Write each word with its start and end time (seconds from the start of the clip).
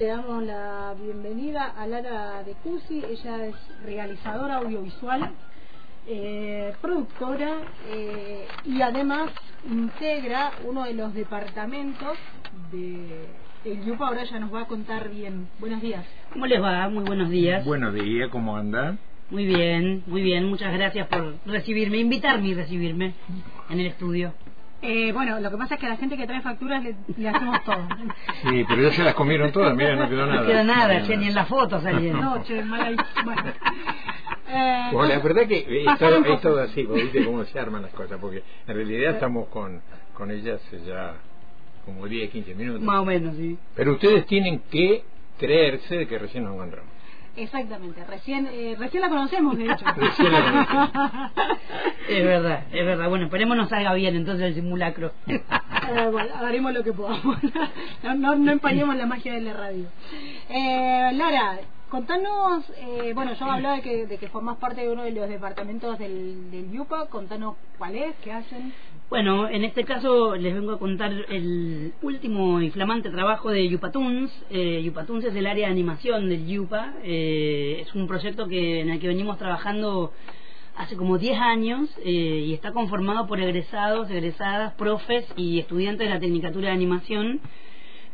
Le 0.00 0.06
damos 0.06 0.44
la 0.44 0.94
bienvenida 1.02 1.74
a 1.76 1.84
Lara 1.84 2.44
de 2.44 2.52
Cusi, 2.62 3.02
ella 3.04 3.46
es 3.46 3.56
realizadora 3.84 4.58
audiovisual, 4.58 5.32
eh, 6.06 6.72
productora 6.80 7.56
eh, 7.88 8.46
y 8.64 8.80
además 8.80 9.32
integra 9.68 10.52
uno 10.64 10.84
de 10.84 10.94
los 10.94 11.12
departamentos 11.14 12.16
de 12.70 13.26
el 13.64 13.84
Yupa, 13.86 14.06
ahora 14.06 14.22
ya 14.22 14.38
nos 14.38 14.54
va 14.54 14.60
a 14.60 14.66
contar 14.68 15.08
bien. 15.08 15.48
Buenos 15.58 15.82
días. 15.82 16.06
¿Cómo 16.32 16.46
les 16.46 16.62
va? 16.62 16.88
Muy 16.88 17.02
buenos 17.02 17.28
días. 17.28 17.64
Buenos 17.64 17.92
días, 17.92 18.28
¿cómo 18.30 18.56
anda? 18.56 18.96
Muy 19.30 19.46
bien, 19.46 20.04
muy 20.06 20.22
bien. 20.22 20.44
Muchas 20.44 20.72
gracias 20.74 21.08
por 21.08 21.34
recibirme, 21.44 21.98
invitarme 21.98 22.46
y 22.46 22.54
recibirme 22.54 23.14
en 23.68 23.80
el 23.80 23.86
estudio. 23.86 24.32
Eh, 24.80 25.10
bueno, 25.12 25.40
lo 25.40 25.50
que 25.50 25.56
pasa 25.56 25.74
es 25.74 25.80
que 25.80 25.86
a 25.86 25.90
la 25.90 25.96
gente 25.96 26.16
que 26.16 26.26
trae 26.26 26.40
facturas 26.40 26.82
le, 26.84 26.94
le 27.16 27.28
hacemos 27.28 27.64
todo. 27.64 27.88
Sí, 28.42 28.64
pero 28.68 28.82
ya 28.82 28.92
se 28.92 29.02
las 29.02 29.14
comieron 29.14 29.50
todas, 29.52 29.74
mira, 29.74 29.96
no 29.96 30.08
quedó 30.08 30.26
nada. 30.26 30.40
No 30.42 30.46
quedó 30.46 30.64
nada, 30.64 31.02
che, 31.02 31.16
ni 31.16 31.26
en 31.26 31.34
la 31.34 31.46
foto 31.46 31.80
salieron. 31.80 32.20
No, 32.20 32.42
che, 32.44 32.62
mala 32.62 32.90
Bueno. 33.24 33.42
Eh, 34.50 34.88
Bueno, 34.92 35.14
la 35.14 35.18
verdad 35.20 35.46
que 35.48 35.66
es 35.80 35.84
pasar 35.84 36.22
todo, 36.22 36.34
es 36.34 36.40
todo 36.40 36.60
así, 36.62 36.84
vos 36.84 36.96
viste 36.96 37.24
cómo 37.24 37.44
se 37.46 37.58
arman 37.58 37.82
las 37.82 37.90
cosas, 37.92 38.18
porque 38.20 38.42
en 38.66 38.74
realidad 38.74 39.14
estamos 39.14 39.48
con, 39.48 39.80
con 40.14 40.30
ellas 40.30 40.60
ya 40.86 41.14
como 41.84 42.06
10, 42.06 42.30
15 42.30 42.54
minutos. 42.54 42.82
Más 42.82 43.00
o 43.00 43.04
menos, 43.04 43.34
sí. 43.36 43.58
Pero 43.74 43.92
ustedes 43.94 44.26
tienen 44.26 44.60
que 44.70 45.02
creerse 45.38 45.96
de 45.96 46.06
que 46.06 46.18
recién 46.18 46.44
nos 46.44 46.54
encontramos. 46.54 46.90
Exactamente, 47.38 48.04
recién, 48.04 48.48
eh, 48.52 48.74
recién 48.76 49.00
la 49.00 49.08
conocemos, 49.08 49.56
de 49.56 49.66
hecho. 49.66 49.84
Recién 49.96 50.32
la 50.32 50.66
conocemos. 50.66 51.32
Es 52.08 52.24
verdad, 52.24 52.64
es 52.72 52.84
verdad. 52.84 53.08
Bueno, 53.08 53.26
esperemos 53.26 53.56
nos 53.56 53.68
salga 53.68 53.94
bien 53.94 54.16
entonces 54.16 54.46
el 54.46 54.54
simulacro. 54.54 55.12
Eh, 55.90 56.06
bueno, 56.12 56.28
haremos 56.34 56.74
lo 56.74 56.84
que 56.84 56.92
podamos. 56.92 57.38
No, 58.02 58.14
no, 58.14 58.36
no 58.36 58.52
empañemos 58.52 58.94
la 58.96 59.06
magia 59.06 59.32
de 59.32 59.40
la 59.40 59.54
radio. 59.54 59.86
Eh, 60.50 61.10
Lara, 61.14 61.60
contanos, 61.88 62.64
eh, 62.78 63.12
bueno, 63.14 63.34
yo 63.34 63.44
hablaba 63.46 63.76
de 63.76 63.82
que, 63.82 64.06
de 64.06 64.18
que 64.18 64.28
formás 64.28 64.58
parte 64.58 64.82
de 64.82 64.90
uno 64.90 65.02
de 65.02 65.12
los 65.12 65.28
departamentos 65.28 65.98
del, 65.98 66.50
del 66.50 66.70
YUPA, 66.70 67.06
contanos 67.06 67.56
cuál 67.78 67.96
es, 67.96 68.14
qué 68.22 68.32
hacen. 68.32 68.72
Bueno, 69.10 69.48
en 69.48 69.64
este 69.64 69.84
caso 69.84 70.36
les 70.36 70.52
vengo 70.52 70.72
a 70.72 70.78
contar 70.78 71.10
el 71.10 71.94
último 72.02 72.60
y 72.60 72.70
flamante 72.70 73.08
trabajo 73.08 73.50
de 73.50 73.66
Yupatuns. 73.66 74.30
Eh, 74.50 74.82
Yupatuns 74.84 75.24
es 75.24 75.34
el 75.34 75.46
área 75.46 75.66
de 75.66 75.72
animación 75.72 76.28
del 76.28 76.46
Yupa. 76.46 76.92
Eh, 77.02 77.78
es 77.80 77.94
un 77.94 78.06
proyecto 78.06 78.48
que 78.48 78.80
en 78.80 78.90
el 78.90 79.00
que 79.00 79.08
venimos 79.08 79.38
trabajando 79.38 80.12
hace 80.76 80.94
como 80.94 81.16
10 81.16 81.40
años 81.40 81.88
eh, 82.04 82.44
y 82.46 82.52
está 82.52 82.72
conformado 82.72 83.26
por 83.26 83.40
egresados, 83.40 84.10
egresadas, 84.10 84.74
profes 84.74 85.24
y 85.36 85.58
estudiantes 85.58 86.06
de 86.06 86.14
la 86.14 86.20
Tecnicatura 86.20 86.68
de 86.68 86.74
Animación. 86.74 87.40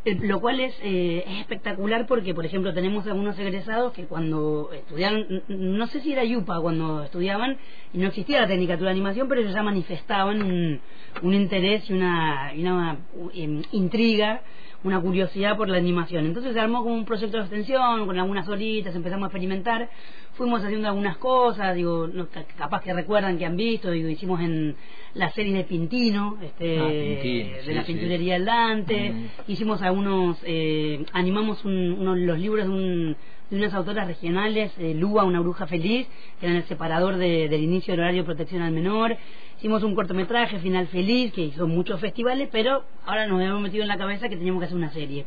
Eh, 0.04 0.18
lo 0.20 0.40
cual 0.40 0.60
es, 0.60 0.74
eh, 0.82 1.24
es 1.26 1.40
espectacular 1.40 2.06
porque, 2.06 2.34
por 2.34 2.44
ejemplo, 2.44 2.74
tenemos 2.74 3.06
algunos 3.06 3.38
egresados 3.38 3.94
que 3.94 4.04
cuando 4.04 4.70
estudiaron, 4.72 5.42
no 5.48 5.86
sé 5.86 6.00
si 6.00 6.12
era 6.12 6.24
Yupa 6.24 6.60
cuando 6.60 7.04
estudiaban, 7.04 7.56
y 7.94 7.98
no 7.98 8.08
existía 8.08 8.42
la 8.42 8.46
tecnicatura 8.46 8.90
de 8.90 8.96
animación, 8.96 9.28
pero 9.28 9.40
ellos 9.40 9.54
ya 9.54 9.62
manifestaban 9.62 10.42
un, 10.42 11.34
interés 11.34 11.88
y 11.88 11.94
una, 11.94 12.52
una 12.54 12.98
em, 13.32 13.62
intriga, 13.72 14.42
una 14.84 15.00
curiosidad 15.00 15.56
por 15.56 15.68
la 15.68 15.78
animación. 15.78 16.26
Entonces 16.26 16.52
se 16.52 16.60
armó 16.60 16.82
como 16.82 16.94
un 16.94 17.04
proyecto 17.04 17.38
de 17.38 17.42
extensión, 17.44 18.06
con 18.06 18.18
algunas 18.18 18.46
horitas, 18.48 18.94
empezamos 18.94 19.24
a 19.24 19.26
experimentar, 19.28 19.88
fuimos 20.34 20.62
haciendo 20.62 20.88
algunas 20.88 21.16
cosas, 21.16 21.74
digo, 21.74 22.06
no, 22.06 22.28
ca- 22.28 22.44
capaz 22.56 22.82
que 22.82 22.92
recuerdan 22.92 23.38
que 23.38 23.46
han 23.46 23.56
visto, 23.56 23.90
digo, 23.90 24.08
hicimos 24.08 24.40
en 24.40 24.76
la 25.14 25.30
serie 25.30 25.54
de 25.54 25.64
Pintino, 25.64 26.36
este, 26.42 26.78
Ah, 26.78 26.88
Pintino, 26.88 27.56
de 27.56 27.62
sí, 27.64 27.72
la 27.72 27.82
pinturería 27.84 28.34
del 28.34 28.44
Dante, 28.44 29.10
Mm. 29.10 29.26
hicimos 29.48 29.80
algunos, 29.82 30.36
eh, 30.44 31.04
animamos 31.12 31.64
un, 31.64 31.96
uno 31.98 32.14
de 32.14 32.26
los 32.26 32.38
libros 32.38 32.66
de, 32.66 32.70
un- 32.72 33.16
de 33.54 33.64
unas 33.64 33.74
autoras 33.74 34.06
regionales, 34.06 34.72
eh, 34.78 34.94
Lua, 34.94 35.24
una 35.24 35.40
bruja 35.40 35.66
feliz, 35.66 36.06
que 36.40 36.46
eran 36.46 36.56
el 36.58 36.64
separador 36.64 37.16
de- 37.16 37.48
del 37.48 37.62
inicio 37.62 37.92
del 37.92 38.00
horario 38.00 38.22
de 38.22 38.26
protección 38.26 38.62
al 38.62 38.72
menor. 38.72 39.16
Hicimos 39.58 39.82
un 39.82 39.94
cortometraje, 39.94 40.58
Final 40.58 40.86
Feliz, 40.88 41.32
que 41.32 41.42
hizo 41.42 41.66
muchos 41.66 42.00
festivales, 42.00 42.48
pero 42.52 42.84
ahora 43.06 43.26
nos 43.26 43.38
habíamos 43.38 43.62
metido 43.62 43.82
en 43.82 43.88
la 43.88 43.96
cabeza 43.98 44.28
que 44.28 44.36
teníamos 44.36 44.60
que 44.60 44.66
hacer 44.66 44.76
una 44.76 44.90
serie. 44.92 45.26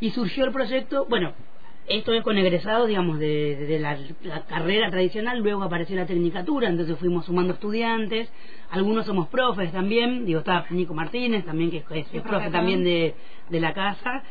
Y 0.00 0.10
surgió 0.10 0.44
el 0.44 0.52
proyecto, 0.52 1.06
bueno, 1.08 1.32
esto 1.88 2.12
es 2.14 2.22
con 2.22 2.38
egresados, 2.38 2.86
digamos, 2.88 3.18
de, 3.18 3.56
de 3.66 3.78
la, 3.80 3.98
la 4.22 4.46
carrera 4.46 4.88
tradicional, 4.90 5.40
luego 5.40 5.62
apareció 5.64 5.96
la 5.96 6.06
tecnicatura, 6.06 6.68
entonces 6.68 6.96
fuimos 6.98 7.26
sumando 7.26 7.54
estudiantes, 7.54 8.32
algunos 8.70 9.04
somos 9.04 9.28
profes 9.28 9.72
también, 9.72 10.24
digo, 10.24 10.38
está 10.38 10.64
Nico 10.70 10.94
Martínez 10.94 11.44
también, 11.44 11.70
que 11.72 11.78
es, 11.78 11.86
es 12.12 12.22
profe 12.22 12.50
también 12.50 12.84
de, 12.84 13.14
de 13.50 13.60
la 13.60 13.74
casa. 13.74 14.22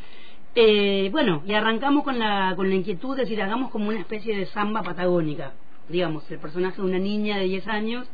Eh, 0.54 1.08
bueno, 1.12 1.44
y 1.46 1.54
arrancamos 1.54 2.04
con 2.04 2.20
la, 2.20 2.54
con 2.58 2.68
la 2.68 2.76
inquietud 2.76 3.16
de 3.16 3.24
decir, 3.24 3.42
hagamos 3.42 3.72
como 3.72 3.88
una 3.88 4.00
especie 4.00 4.38
de 4.38 4.46
samba 4.48 4.84
patagónica, 4.84 5.54
digamos, 5.88 6.30
el 6.30 6.40
personaje 6.40 6.82
de 6.82 6.88
una 6.88 7.00
niña 7.00 7.38
de 7.38 7.46
10 7.46 7.68
años 7.68 8.10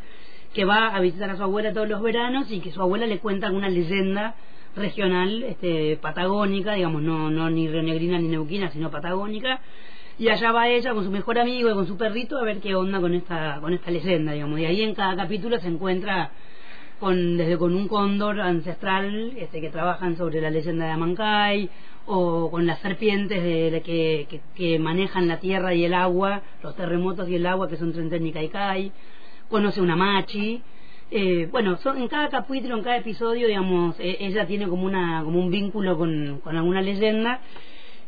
que 0.53 0.63
va 0.63 0.87
a 0.87 0.99
visitar 0.99 1.31
a 1.31 1.35
su 1.35 1.43
abuela 1.43 1.73
todos 1.73 1.89
los 1.89 2.01
veranos 2.01 2.51
y 2.51 2.59
que 2.59 2.71
su 2.71 2.81
abuela 2.81 3.07
le 3.07 3.19
cuenta 3.19 3.47
alguna 3.47 3.69
leyenda 3.69 4.35
regional 4.75 5.43
este, 5.43 5.97
patagónica, 5.97 6.73
digamos, 6.73 7.01
no, 7.01 7.31
no 7.31 7.49
ni 7.49 7.67
rionegrina 7.67 8.19
ni 8.19 8.27
neuquina, 8.27 8.69
sino 8.69 8.91
patagónica. 8.91 9.61
Y 10.19 10.29
allá 10.29 10.51
va 10.51 10.67
ella 10.67 10.93
con 10.93 11.03
su 11.03 11.11
mejor 11.11 11.39
amigo 11.39 11.69
y 11.69 11.73
con 11.73 11.87
su 11.87 11.97
perrito 11.97 12.37
a 12.37 12.43
ver 12.43 12.59
qué 12.59 12.75
onda 12.75 12.99
con 12.99 13.13
esta, 13.15 13.59
con 13.61 13.73
esta 13.73 13.89
leyenda, 13.89 14.33
digamos. 14.33 14.59
Y 14.59 14.65
ahí 14.65 14.81
en 14.81 14.93
cada 14.93 15.15
capítulo 15.15 15.59
se 15.59 15.67
encuentra 15.67 16.31
con, 16.99 17.37
desde 17.37 17.57
con 17.57 17.75
un 17.75 17.87
cóndor 17.87 18.41
ancestral 18.41 19.33
este, 19.37 19.61
que 19.61 19.69
trabajan 19.69 20.17
sobre 20.17 20.41
la 20.41 20.49
leyenda 20.49 20.85
de 20.85 20.91
Amancay, 20.91 21.69
o 22.07 22.49
con 22.49 22.65
las 22.65 22.79
serpientes 22.79 23.43
de, 23.43 23.81
que, 23.83 24.41
que, 24.55 24.79
manejan 24.79 25.27
la 25.27 25.39
tierra 25.39 25.73
y 25.73 25.85
el 25.85 25.93
agua, 25.93 26.41
los 26.63 26.75
terremotos 26.75 27.29
y 27.29 27.35
el 27.35 27.45
agua, 27.45 27.69
que 27.69 27.77
son 27.77 27.91
Trenten 27.91 28.25
y 28.25 28.31
Caicay, 28.31 28.91
conoce 29.49 29.81
una 29.81 29.95
machi. 29.95 30.61
Eh, 31.11 31.47
bueno, 31.51 31.77
son, 31.77 31.97
en 31.97 32.07
cada 32.07 32.29
capítulo, 32.29 32.77
en 32.77 32.83
cada 32.83 32.97
episodio, 32.97 33.47
digamos, 33.47 33.99
eh, 33.99 34.17
ella 34.21 34.45
tiene 34.47 34.67
como, 34.67 34.85
una, 34.85 35.21
como 35.23 35.39
un 35.39 35.51
vínculo 35.51 35.97
con, 35.97 36.39
con 36.43 36.55
alguna 36.55 36.81
leyenda. 36.81 37.41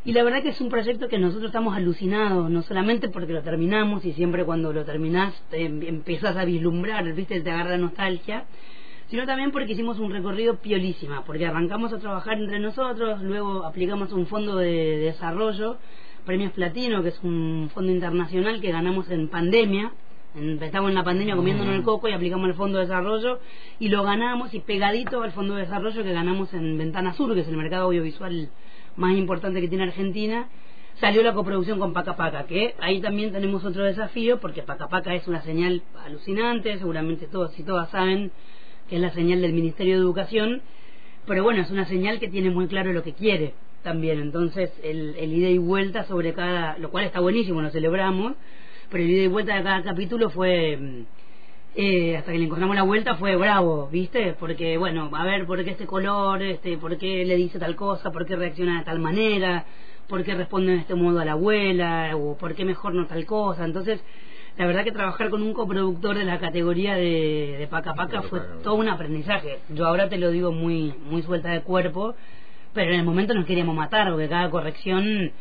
Y 0.05 0.13
la 0.13 0.23
verdad 0.23 0.41
que 0.41 0.49
es 0.49 0.61
un 0.61 0.69
proyecto 0.69 1.09
que 1.09 1.19
nosotros 1.19 1.49
estamos 1.49 1.75
alucinados, 1.75 2.49
no 2.49 2.61
solamente 2.61 3.09
porque 3.09 3.33
lo 3.33 3.41
terminamos 3.41 4.05
y 4.05 4.13
siempre 4.13 4.45
cuando 4.45 4.71
lo 4.71 4.85
terminás 4.85 5.33
te 5.49 5.65
em- 5.65 5.83
empiezas 5.83 6.37
a 6.37 6.45
vislumbrar, 6.45 7.13
¿viste? 7.13 7.41
te 7.41 7.51
agarra 7.51 7.77
nostalgia, 7.77 8.45
sino 9.09 9.25
también 9.25 9.51
porque 9.51 9.73
hicimos 9.73 9.99
un 9.99 10.11
recorrido 10.11 10.57
piolísima, 10.57 11.23
porque 11.25 11.45
arrancamos 11.45 11.91
a 11.93 11.99
trabajar 11.99 12.37
entre 12.37 12.59
nosotros, 12.59 13.21
luego 13.21 13.65
aplicamos 13.65 14.11
un 14.13 14.27
fondo 14.27 14.55
de 14.55 14.97
desarrollo, 14.97 15.77
Premios 16.25 16.51
Platino, 16.53 17.01
que 17.01 17.09
es 17.09 17.19
un 17.23 17.69
fondo 17.73 17.91
internacional 17.91 18.61
que 18.61 18.71
ganamos 18.71 19.09
en 19.09 19.27
pandemia, 19.29 19.91
Estábamos 20.35 20.91
en 20.91 20.95
la 20.95 21.03
pandemia 21.03 21.35
comiéndonos 21.35 21.73
el 21.73 21.81
coco 21.81 22.07
y 22.07 22.11
aplicamos 22.11 22.47
el 22.49 22.53
fondo 22.53 22.77
de 22.77 22.85
desarrollo 22.85 23.39
y 23.79 23.89
lo 23.89 24.03
ganamos 24.03 24.53
y 24.53 24.59
pegadito 24.59 25.23
al 25.23 25.31
fondo 25.31 25.55
de 25.55 25.61
desarrollo 25.61 26.03
que 26.03 26.13
ganamos 26.13 26.53
en 26.53 26.77
Ventana 26.77 27.13
Sur, 27.13 27.33
que 27.33 27.41
es 27.41 27.47
el 27.47 27.57
mercado 27.57 27.85
audiovisual 27.85 28.49
más 28.95 29.17
importante 29.17 29.59
que 29.59 29.67
tiene 29.67 29.85
Argentina, 29.85 30.47
salió 30.99 31.23
la 31.23 31.33
coproducción 31.33 31.79
con 31.79 31.93
Paca 31.93 32.15
Paca, 32.15 32.45
que 32.45 32.75
ahí 32.79 33.01
también 33.01 33.31
tenemos 33.31 33.65
otro 33.65 33.83
desafío, 33.83 34.39
porque 34.39 34.61
Paca 34.61 34.87
Paca 34.87 35.15
es 35.15 35.27
una 35.27 35.41
señal 35.41 35.81
alucinante, 36.05 36.77
seguramente 36.77 37.25
todos 37.25 37.57
y 37.57 37.63
todas 37.63 37.89
saben 37.89 38.31
que 38.89 38.95
es 38.95 39.01
la 39.01 39.11
señal 39.11 39.41
del 39.41 39.53
Ministerio 39.53 39.95
de 39.95 40.01
Educación, 40.01 40.61
pero 41.27 41.43
bueno, 41.43 41.61
es 41.61 41.71
una 41.71 41.85
señal 41.85 42.19
que 42.19 42.27
tiene 42.27 42.49
muy 42.49 42.67
claro 42.67 42.91
lo 42.91 43.03
que 43.03 43.13
quiere 43.13 43.53
también, 43.83 44.19
entonces 44.19 44.71
el, 44.83 45.15
ida 45.17 45.49
y 45.49 45.57
vuelta 45.57 46.03
sobre 46.05 46.33
cada, 46.33 46.77
lo 46.77 46.89
cual 46.89 47.05
está 47.05 47.19
buenísimo, 47.19 47.61
lo 47.61 47.69
celebramos, 47.69 48.33
pero 48.89 49.03
el 49.03 49.09
ida 49.11 49.23
y 49.23 49.27
vuelta 49.27 49.55
de 49.55 49.63
cada 49.63 49.83
capítulo 49.83 50.29
fue... 50.29 50.77
mm, 50.77 51.19
eh, 51.75 52.17
hasta 52.17 52.31
que 52.31 52.39
le 52.39 52.45
encontramos 52.45 52.75
la 52.75 52.81
vuelta 52.83 53.15
fue 53.15 53.35
bravo, 53.35 53.87
¿viste? 53.91 54.35
Porque, 54.39 54.77
bueno, 54.77 55.09
a 55.13 55.23
ver, 55.23 55.45
¿por 55.45 55.63
qué 55.63 55.71
este 55.71 55.85
color? 55.85 56.41
Este, 56.41 56.77
¿Por 56.77 56.97
qué 56.97 57.23
le 57.25 57.35
dice 57.35 57.59
tal 57.59 57.75
cosa? 57.75 58.11
¿Por 58.11 58.25
qué 58.25 58.35
reacciona 58.35 58.79
de 58.79 58.85
tal 58.85 58.99
manera? 58.99 59.65
¿Por 60.07 60.23
qué 60.23 60.33
responde 60.33 60.71
de 60.73 60.79
este 60.79 60.95
modo 60.95 61.19
a 61.19 61.25
la 61.25 61.33
abuela? 61.33 62.15
¿O 62.15 62.35
por 62.37 62.55
qué 62.55 62.65
mejor 62.65 62.95
no 62.95 63.05
tal 63.05 63.25
cosa? 63.25 63.63
Entonces, 63.65 64.01
la 64.59 64.67
verdad 64.67 64.83
que 64.83 64.91
trabajar 64.91 65.29
con 65.29 65.41
un 65.41 65.53
coproductor 65.53 66.17
de 66.17 66.25
la 66.25 66.37
categoría 66.37 66.93
de, 66.93 67.55
de 67.59 67.67
Paca 67.67 67.93
Paca 67.93 68.23
fue 68.23 68.41
todo 68.61 68.75
un 68.75 68.89
aprendizaje. 68.89 69.59
Yo 69.69 69.87
ahora 69.87 70.09
te 70.09 70.17
lo 70.17 70.31
digo 70.31 70.51
muy, 70.51 70.93
muy 71.05 71.23
suelta 71.23 71.49
de 71.49 71.61
cuerpo, 71.61 72.13
pero 72.73 72.91
en 72.91 72.99
el 72.99 73.05
momento 73.05 73.33
nos 73.33 73.45
queríamos 73.45 73.73
matar, 73.73 74.11
porque 74.11 74.27
cada 74.27 74.49
corrección 74.49 75.31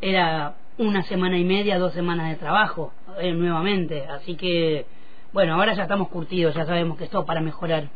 era 0.00 0.54
una 0.78 1.02
semana 1.02 1.36
y 1.38 1.44
media, 1.44 1.76
dos 1.76 1.92
semanas 1.92 2.28
de 2.28 2.36
trabajo, 2.36 2.92
eh, 3.18 3.32
nuevamente. 3.32 4.06
Así 4.06 4.36
que, 4.36 4.86
bueno, 5.32 5.54
ahora 5.54 5.74
ya 5.74 5.82
estamos 5.82 6.06
curtidos, 6.06 6.54
ya 6.54 6.64
sabemos 6.64 6.96
que 6.98 7.04
es 7.04 7.10
todo 7.10 7.26
para 7.26 7.40
mejorar. 7.40 7.88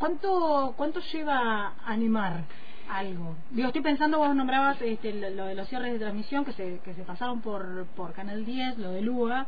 ¿Cuánto, 0.00 0.74
¿Cuánto 0.76 0.98
lleva 1.12 1.74
animar 1.86 2.40
algo? 2.90 3.36
Digo, 3.50 3.68
estoy 3.68 3.82
pensando, 3.82 4.18
vos 4.18 4.34
nombrabas 4.34 4.82
este, 4.82 5.14
lo, 5.14 5.30
lo 5.30 5.44
de 5.46 5.54
los 5.54 5.68
cierres 5.68 5.92
de 5.92 6.00
transmisión 6.00 6.44
que 6.44 6.50
se, 6.50 6.80
que 6.84 6.94
se 6.94 7.04
pasaron 7.04 7.42
por, 7.42 7.86
por 7.94 8.12
Canal 8.12 8.44
10, 8.44 8.78
lo 8.78 8.90
de 8.90 9.02
Lua. 9.02 9.46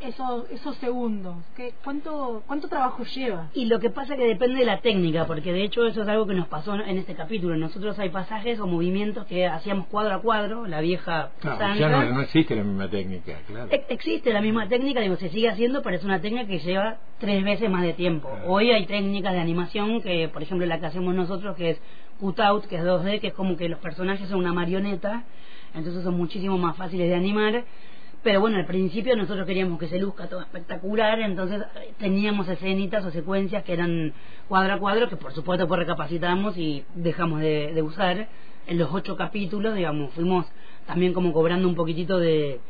Esos, 0.00 0.50
esos 0.50 0.76
segundos? 0.76 1.36
¿Qué, 1.56 1.74
cuánto, 1.84 2.42
¿Cuánto 2.46 2.68
trabajo 2.68 3.04
lleva? 3.04 3.50
Y 3.54 3.66
lo 3.66 3.78
que 3.80 3.90
pasa 3.90 4.16
que 4.16 4.24
depende 4.24 4.60
de 4.60 4.64
la 4.64 4.80
técnica, 4.80 5.26
porque 5.26 5.52
de 5.52 5.62
hecho 5.64 5.86
eso 5.86 6.02
es 6.02 6.08
algo 6.08 6.26
que 6.26 6.34
nos 6.34 6.48
pasó 6.48 6.74
en 6.74 6.98
este 6.98 7.14
capítulo. 7.14 7.56
Nosotros 7.56 7.98
hay 7.98 8.10
pasajes 8.10 8.58
o 8.60 8.66
movimientos 8.66 9.26
que 9.26 9.46
hacíamos 9.46 9.86
cuadro 9.86 10.14
a 10.14 10.22
cuadro, 10.22 10.66
la 10.66 10.80
vieja 10.80 11.30
claro, 11.40 11.74
ya 11.74 11.88
no, 11.88 12.04
no, 12.04 12.20
existe 12.22 12.56
la 12.56 12.64
misma 12.64 12.88
técnica, 12.88 13.40
claro. 13.46 13.68
existe 13.88 14.32
la 14.32 14.40
misma 14.40 14.68
técnica, 14.68 15.00
digo, 15.00 15.16
se 15.16 15.28
sigue 15.28 15.48
haciendo, 15.48 15.82
pero 15.82 15.96
es 15.96 16.04
una 16.04 16.20
técnica 16.20 16.46
que 16.46 16.58
lleva 16.58 16.98
tres 17.18 17.44
veces 17.44 17.70
más 17.70 17.82
de 17.82 17.92
tiempo. 17.92 18.30
Hoy 18.46 18.70
hay 18.70 18.86
técnicas 18.86 19.32
de 19.32 19.40
animación 19.40 20.00
que, 20.00 20.28
por 20.28 20.42
ejemplo, 20.42 20.66
la 20.66 20.80
que 20.80 20.86
hacemos 20.86 21.14
nosotros, 21.14 21.56
que 21.56 21.70
es 21.70 21.82
cutout, 22.18 22.66
que 22.66 22.76
es 22.76 22.82
2D, 22.82 23.20
que 23.20 23.28
es 23.28 23.34
como 23.34 23.56
que 23.56 23.68
los 23.68 23.78
personajes 23.78 24.28
son 24.28 24.38
una 24.38 24.52
marioneta, 24.52 25.24
entonces 25.74 26.02
son 26.02 26.16
muchísimo 26.16 26.58
más 26.58 26.76
fáciles 26.76 27.08
de 27.08 27.14
animar 27.14 27.64
pero 28.22 28.40
bueno, 28.40 28.58
al 28.58 28.66
principio 28.66 29.16
nosotros 29.16 29.46
queríamos 29.46 29.78
que 29.78 29.88
se 29.88 29.98
luzca 29.98 30.28
todo 30.28 30.40
espectacular, 30.40 31.20
entonces 31.20 31.62
eh, 31.76 31.94
teníamos 31.98 32.48
escenitas 32.48 33.04
o 33.04 33.10
secuencias 33.10 33.64
que 33.64 33.72
eran 33.72 34.12
cuadro 34.46 34.74
a 34.74 34.78
cuadro, 34.78 35.08
que 35.08 35.16
por 35.16 35.32
supuesto 35.32 35.66
pues 35.66 35.80
recapacitamos 35.80 36.56
y 36.58 36.84
dejamos 36.94 37.40
de, 37.40 37.80
usar 37.82 38.28
en 38.66 38.78
los 38.78 38.92
ocho 38.92 39.16
capítulos, 39.16 39.74
digamos, 39.74 40.12
fuimos 40.12 40.46
también 40.86 41.14
como 41.14 41.32
cobrando 41.32 41.66
un 41.66 41.74
poquitito 41.74 42.18
de, 42.18 42.60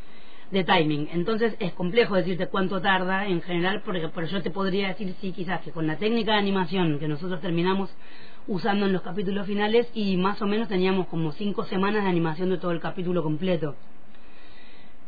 de 0.53 0.65
timing. 0.65 1.09
Entonces 1.13 1.57
es 1.59 1.73
complejo 1.73 2.15
decirte 2.15 2.47
cuánto 2.47 2.81
tarda 2.81 3.27
en 3.27 3.43
general, 3.43 3.83
porque, 3.85 4.09
pero 4.15 4.29
yo 4.29 4.43
te 4.43 4.51
podría 4.51 4.89
decir 4.89 5.17
sí, 5.21 5.33
quizás 5.33 5.63
que 5.63 5.73
con 5.73 5.87
la 5.89 5.97
técnica 5.97 6.33
de 6.33 6.39
animación 6.39 7.01
que 7.01 7.09
nosotros 7.09 7.41
terminamos 7.41 7.91
usando 8.47 8.87
en 8.87 8.93
los 8.93 9.03
capítulos 9.03 9.49
finales 9.49 9.91
y 9.95 10.17
más 10.17 10.41
o 10.43 10.47
menos 10.47 10.69
teníamos 10.69 11.09
como 11.09 11.33
cinco 11.33 11.65
semanas 11.65 12.05
de 12.05 12.11
animación 12.11 12.51
de 12.51 12.59
todo 12.59 12.71
el 12.71 12.81
capítulo 12.81 13.25
completo 13.25 13.75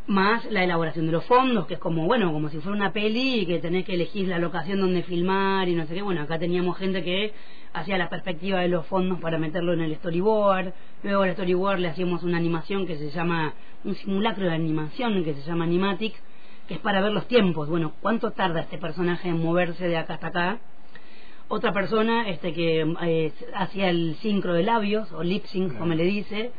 más 0.06 0.44
la 0.50 0.64
elaboración 0.64 1.06
de 1.06 1.12
los 1.12 1.25
fondos, 1.25 1.66
que 1.66 1.75
es 1.75 1.81
como, 1.81 2.06
bueno, 2.06 2.32
como 2.32 2.49
si 2.49 2.58
fuera 2.58 2.76
una 2.76 2.93
peli 2.93 3.40
y 3.40 3.46
que 3.46 3.58
tenés 3.58 3.84
que 3.84 3.94
elegir 3.94 4.28
la 4.28 4.38
locación 4.38 4.81
donde 4.81 5.02
filmar 5.02 5.69
y 5.69 5.75
no 5.75 5.87
sé 5.87 5.94
qué. 5.94 6.02
Bueno, 6.02 6.22
acá 6.22 6.38
teníamos 6.38 6.76
gente 6.76 7.04
que 7.04 7.32
hacía 7.72 7.99
la 7.99 8.08
perspectiva 8.08 8.60
de 8.60 8.69
los 8.69 8.87
fondos 8.87 9.20
para 9.20 9.38
meterlo 9.38 9.72
en 9.72 9.81
el 9.81 9.94
storyboard. 9.96 10.72
Luego 11.02 11.22
al 11.22 11.32
storyboard 11.32 11.78
le 11.78 11.88
hacíamos 11.88 12.22
una 12.25 12.37
animación 12.37 12.87
que 12.87 12.96
se 12.96 13.10
llama, 13.10 13.54
un 13.84 13.94
simulacro 13.94 14.46
de 14.46 14.54
animación 14.54 15.25
que 15.25 15.34
se 15.34 15.43
llama 15.43 15.64
Animatic, 15.64 16.14
que 16.66 16.75
es 16.75 16.81
para 16.81 17.00
ver 17.00 17.12
los 17.12 17.28
tiempos. 17.28 17.69
Bueno, 17.69 17.93
¿cuánto 18.00 18.32
tarda 18.32 18.60
este 18.60 18.78
personaje 18.78 19.28
en 19.28 19.43
moverse 19.43 19.87
de 19.87 19.96
acá 19.96 20.14
hasta 20.14 20.28
acá? 20.28 20.58
Otra 21.48 21.72
persona 21.72 22.28
este 22.28 22.55
que 22.55 22.81
eh, 23.02 23.32
hacía 23.55 23.90
el 23.90 24.16
sincro 24.16 24.55
de 24.55 24.62
labios, 24.62 25.12
o 25.12 25.22
lip 25.22 25.44
sync, 25.44 25.76
como 25.76 25.94
le 25.94 26.05
dice 26.05 26.50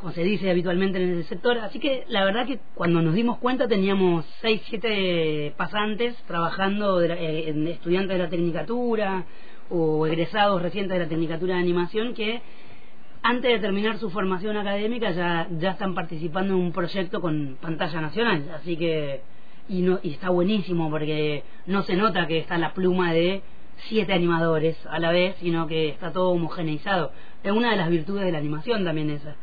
como 0.00 0.12
se 0.12 0.22
dice 0.22 0.50
habitualmente 0.50 1.02
en 1.02 1.10
el 1.10 1.24
sector. 1.24 1.58
Así 1.58 1.78
que 1.78 2.04
la 2.08 2.24
verdad 2.24 2.46
que 2.46 2.60
cuando 2.74 3.02
nos 3.02 3.14
dimos 3.14 3.38
cuenta 3.38 3.68
teníamos 3.68 4.24
seis, 4.40 4.62
siete 4.66 5.52
pasantes 5.56 6.16
trabajando, 6.26 7.02
eh, 7.02 7.48
en 7.48 7.66
estudiantes 7.66 8.16
de 8.16 8.24
la 8.24 8.30
tecnicatura 8.30 9.24
o 9.70 10.06
egresados 10.06 10.60
recientes 10.60 10.92
de 10.92 11.04
la 11.04 11.08
tecnicatura 11.08 11.54
de 11.54 11.60
animación 11.60 12.14
que 12.14 12.42
antes 13.22 13.50
de 13.50 13.58
terminar 13.58 13.98
su 13.98 14.10
formación 14.10 14.56
académica 14.58 15.10
ya, 15.12 15.48
ya 15.58 15.70
están 15.70 15.94
participando 15.94 16.52
en 16.52 16.60
un 16.60 16.72
proyecto 16.72 17.22
con 17.22 17.56
pantalla 17.60 18.02
nacional. 18.02 18.50
Así 18.54 18.76
que, 18.76 19.22
y, 19.66 19.80
no, 19.80 19.98
y 20.02 20.10
está 20.10 20.28
buenísimo 20.28 20.90
porque 20.90 21.42
no 21.66 21.82
se 21.84 21.96
nota 21.96 22.26
que 22.26 22.38
está 22.38 22.58
la 22.58 22.74
pluma 22.74 23.14
de 23.14 23.42
siete 23.88 24.12
animadores 24.12 24.76
a 24.86 24.98
la 24.98 25.10
vez, 25.10 25.36
sino 25.40 25.66
que 25.66 25.88
está 25.88 26.12
todo 26.12 26.30
homogeneizado. 26.30 27.12
Es 27.42 27.52
una 27.52 27.70
de 27.70 27.76
las 27.76 27.88
virtudes 27.88 28.24
de 28.24 28.32
la 28.32 28.38
animación 28.38 28.84
también 28.84 29.08
esa. 29.08 29.36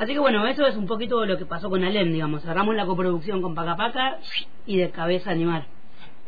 Así 0.00 0.14
que 0.14 0.18
bueno, 0.18 0.46
eso 0.46 0.66
es 0.66 0.78
un 0.78 0.86
poquito 0.86 1.26
lo 1.26 1.36
que 1.36 1.44
pasó 1.44 1.68
con 1.68 1.84
Alem, 1.84 2.10
digamos. 2.10 2.42
Cerramos 2.42 2.74
la 2.74 2.86
coproducción 2.86 3.42
con 3.42 3.54
Paca 3.54 3.76
Paca 3.76 4.18
y 4.64 4.78
de 4.78 4.88
cabeza 4.88 5.30
animar. 5.30 5.66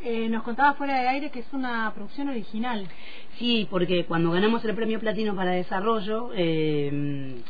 Eh, 0.05 0.29
nos 0.29 0.43
contaba 0.43 0.75
fuera 0.75 1.01
de 1.01 1.09
aire 1.09 1.31
que 1.31 1.39
es 1.39 1.51
una 1.55 1.91
producción 1.95 2.29
original. 2.29 2.87
Sí, 3.39 3.67
porque 3.71 4.05
cuando 4.05 4.31
ganamos 4.31 4.63
el 4.67 4.75
premio 4.75 5.01
platino 5.01 5.35
para 5.35 5.53
desarrollo, 5.53 6.33
eh, 6.35 7.41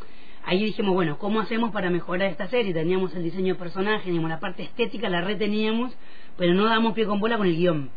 ahí 0.44 0.64
dijimos, 0.64 0.94
bueno, 0.94 1.18
¿cómo 1.18 1.40
hacemos 1.40 1.72
para 1.72 1.90
mejorar 1.90 2.30
esta 2.30 2.46
serie? 2.46 2.72
Teníamos 2.72 3.12
el 3.16 3.24
diseño 3.24 3.54
de 3.54 3.58
personaje, 3.58 4.04
teníamos 4.04 4.30
la 4.30 4.38
parte 4.38 4.62
estética, 4.62 5.08
la 5.08 5.22
reteníamos, 5.22 5.92
pero 6.38 6.54
no 6.54 6.66
damos 6.66 6.92
pie 6.94 7.04
con 7.04 7.18
bola 7.18 7.36
con 7.36 7.48
el 7.48 7.56
guion. 7.56 7.90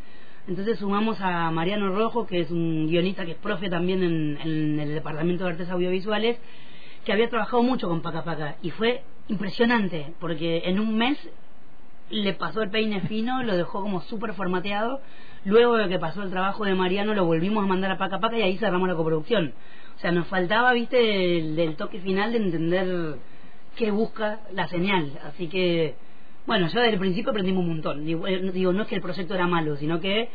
Entonces 0.48 0.80
sumamos 0.80 1.22
a 1.22 1.52
Mariano 1.52 1.96
Rojo, 1.96 2.26
que 2.26 2.40
es 2.40 2.50
un 2.50 2.88
guionista 2.88 3.24
que 3.24 3.34
es 3.34 3.38
profe 3.38 3.70
también 3.70 4.02
en, 4.02 4.40
en 4.42 4.80
el 4.80 4.96
Departamento 4.96 5.44
de 5.44 5.52
Artes 5.52 5.70
Audiovisuales, 5.70 6.40
que 7.06 7.14
había 7.14 7.30
trabajado 7.30 7.64
mucho 7.64 7.88
con 7.88 8.02
Paca 8.02 8.24
Paca 8.24 8.56
y 8.62 8.72
fue 8.72 9.04
impresionante 9.28 10.14
porque 10.20 10.64
en 10.66 10.80
un 10.80 10.98
mes 10.98 11.18
le 12.10 12.34
pasó 12.34 12.62
el 12.62 12.70
peine 12.70 13.02
fino, 13.02 13.44
lo 13.44 13.56
dejó 13.56 13.82
como 13.82 14.02
súper 14.02 14.34
formateado. 14.34 15.00
Luego 15.44 15.78
de 15.78 15.88
que 15.88 16.00
pasó 16.00 16.24
el 16.24 16.32
trabajo 16.32 16.66
de 16.66 16.74
Mariano, 16.74 17.14
lo 17.14 17.26
volvimos 17.26 17.64
a 17.64 17.68
mandar 17.68 17.92
a 17.92 17.98
Paca 17.98 18.20
Paca 18.20 18.38
y 18.38 18.42
ahí 18.42 18.58
cerramos 18.58 18.88
la 18.88 18.96
coproducción. 18.96 19.54
O 19.96 20.00
sea, 20.00 20.12
nos 20.12 20.28
faltaba, 20.28 20.74
viste, 20.74 21.38
el, 21.38 21.76
toque 21.76 22.00
final 22.00 22.32
de 22.32 22.38
entender 22.40 23.16
qué 23.76 23.92
busca 23.92 24.42
la 24.54 24.68
señal. 24.68 25.12
Así 25.24 25.48
que, 25.48 25.96
bueno, 26.46 26.68
yo 26.68 26.80
desde 26.80 26.94
el 26.94 27.00
principio 27.00 27.32
aprendimos 27.32 27.64
un 27.64 27.70
montón. 27.70 28.08
Eh, 28.08 28.52
digo 28.54 28.74
no 28.74 28.84
es 28.84 28.88
que 28.88 28.96
el 28.96 29.02
proyecto 29.02 29.36
era 29.36 29.48
malo, 29.48 29.78
sino 29.78 30.00
que 30.00 30.30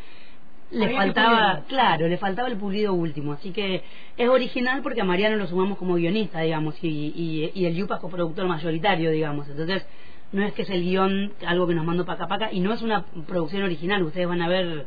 le 0.70 0.94
faltaba, 0.94 1.62
claro, 1.68 2.08
le 2.08 2.16
faltaba 2.16 2.48
el 2.48 2.56
pulido 2.56 2.94
último. 2.94 3.32
Así 3.32 3.50
que 3.50 3.82
es 4.16 4.28
original 4.28 4.82
porque 4.82 5.00
a 5.00 5.04
Mariano 5.04 5.36
lo 5.36 5.46
sumamos 5.46 5.78
como 5.78 5.94
guionista, 5.94 6.40
digamos, 6.40 6.76
y, 6.82 7.50
y, 7.54 7.64
el 7.64 7.74
Yupa 7.74 7.96
es 7.96 8.00
coproductor 8.00 8.46
mayoritario, 8.46 9.10
digamos. 9.10 9.48
Entonces, 9.48 9.84
no 10.32 10.44
es 10.44 10.52
que 10.52 10.62
es 10.62 10.70
el 10.70 10.82
guion 10.82 11.32
algo 11.44 11.66
que 11.66 11.74
nos 11.74 11.84
mandó 11.84 12.04
Paca 12.04 12.28
Paca, 12.28 12.52
y 12.52 12.60
no 12.60 12.72
es 12.72 12.82
una 12.82 13.04
producción 13.26 13.62
original. 13.62 14.02
Ustedes 14.02 14.28
van 14.28 14.42
a 14.42 14.48
ver, 14.48 14.86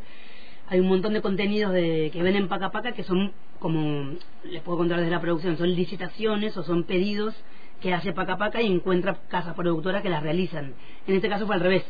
hay 0.68 0.80
un 0.80 0.88
montón 0.88 1.14
de 1.14 1.22
contenidos 1.22 1.74
de, 1.74 2.10
que 2.14 2.24
ven 2.24 2.36
en 2.36 2.48
Paca 2.48 2.72
Paca 2.72 2.94
que 2.94 3.04
son 3.04 3.34
como, 3.60 4.16
les 4.44 4.62
puedo 4.62 4.78
contar 4.78 5.00
desde 5.00 5.12
la 5.12 5.22
producción, 5.22 5.58
son 5.58 5.74
licitaciones 5.74 6.56
o 6.58 6.64
son 6.64 6.84
pedidos 6.84 7.36
que 7.82 7.94
hace 7.94 8.14
Paca 8.14 8.38
Paca 8.38 8.62
y 8.62 8.68
encuentra 8.68 9.18
casas 9.28 9.56
productoras 9.56 10.02
que 10.02 10.10
las 10.10 10.24
realizan. 10.24 10.74
En 11.08 11.16
este 11.16 11.28
caso 11.28 11.46
fue 11.46 11.56
al 11.56 11.62
revés 11.62 11.84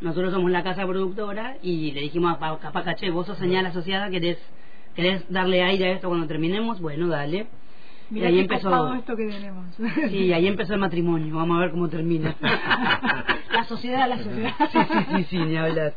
nosotros 0.00 0.32
somos 0.32 0.50
la 0.50 0.62
casa 0.62 0.86
productora 0.86 1.56
y 1.62 1.92
le 1.92 2.00
dijimos 2.02 2.36
a 2.40 2.94
che, 2.94 3.10
vos 3.10 3.26
sos 3.26 3.38
señal 3.38 3.66
asociada, 3.66 4.10
¿querés, 4.10 4.38
querés 4.94 5.30
darle 5.30 5.62
aire 5.62 5.86
a 5.86 5.92
esto 5.92 6.08
cuando 6.08 6.26
terminemos? 6.26 6.80
Bueno, 6.80 7.08
dale. 7.08 7.46
y 8.10 8.22
ahí 8.22 8.40
empezó 8.40 8.94
esto 8.94 9.16
que 9.16 9.26
tenemos. 9.26 9.66
Sí, 10.10 10.32
ahí 10.32 10.46
empezó 10.46 10.74
el 10.74 10.80
matrimonio. 10.80 11.36
Vamos 11.36 11.58
a 11.58 11.60
ver 11.60 11.70
cómo 11.70 11.88
termina. 11.88 12.34
la 13.52 13.64
sociedad, 13.64 14.08
la 14.08 14.18
sociedad. 14.18 14.54
Sí, 14.72 14.78
sí, 14.78 14.98
sí, 15.16 15.24
sí, 15.24 15.38
ni 15.38 15.56
hablar. 15.56 15.94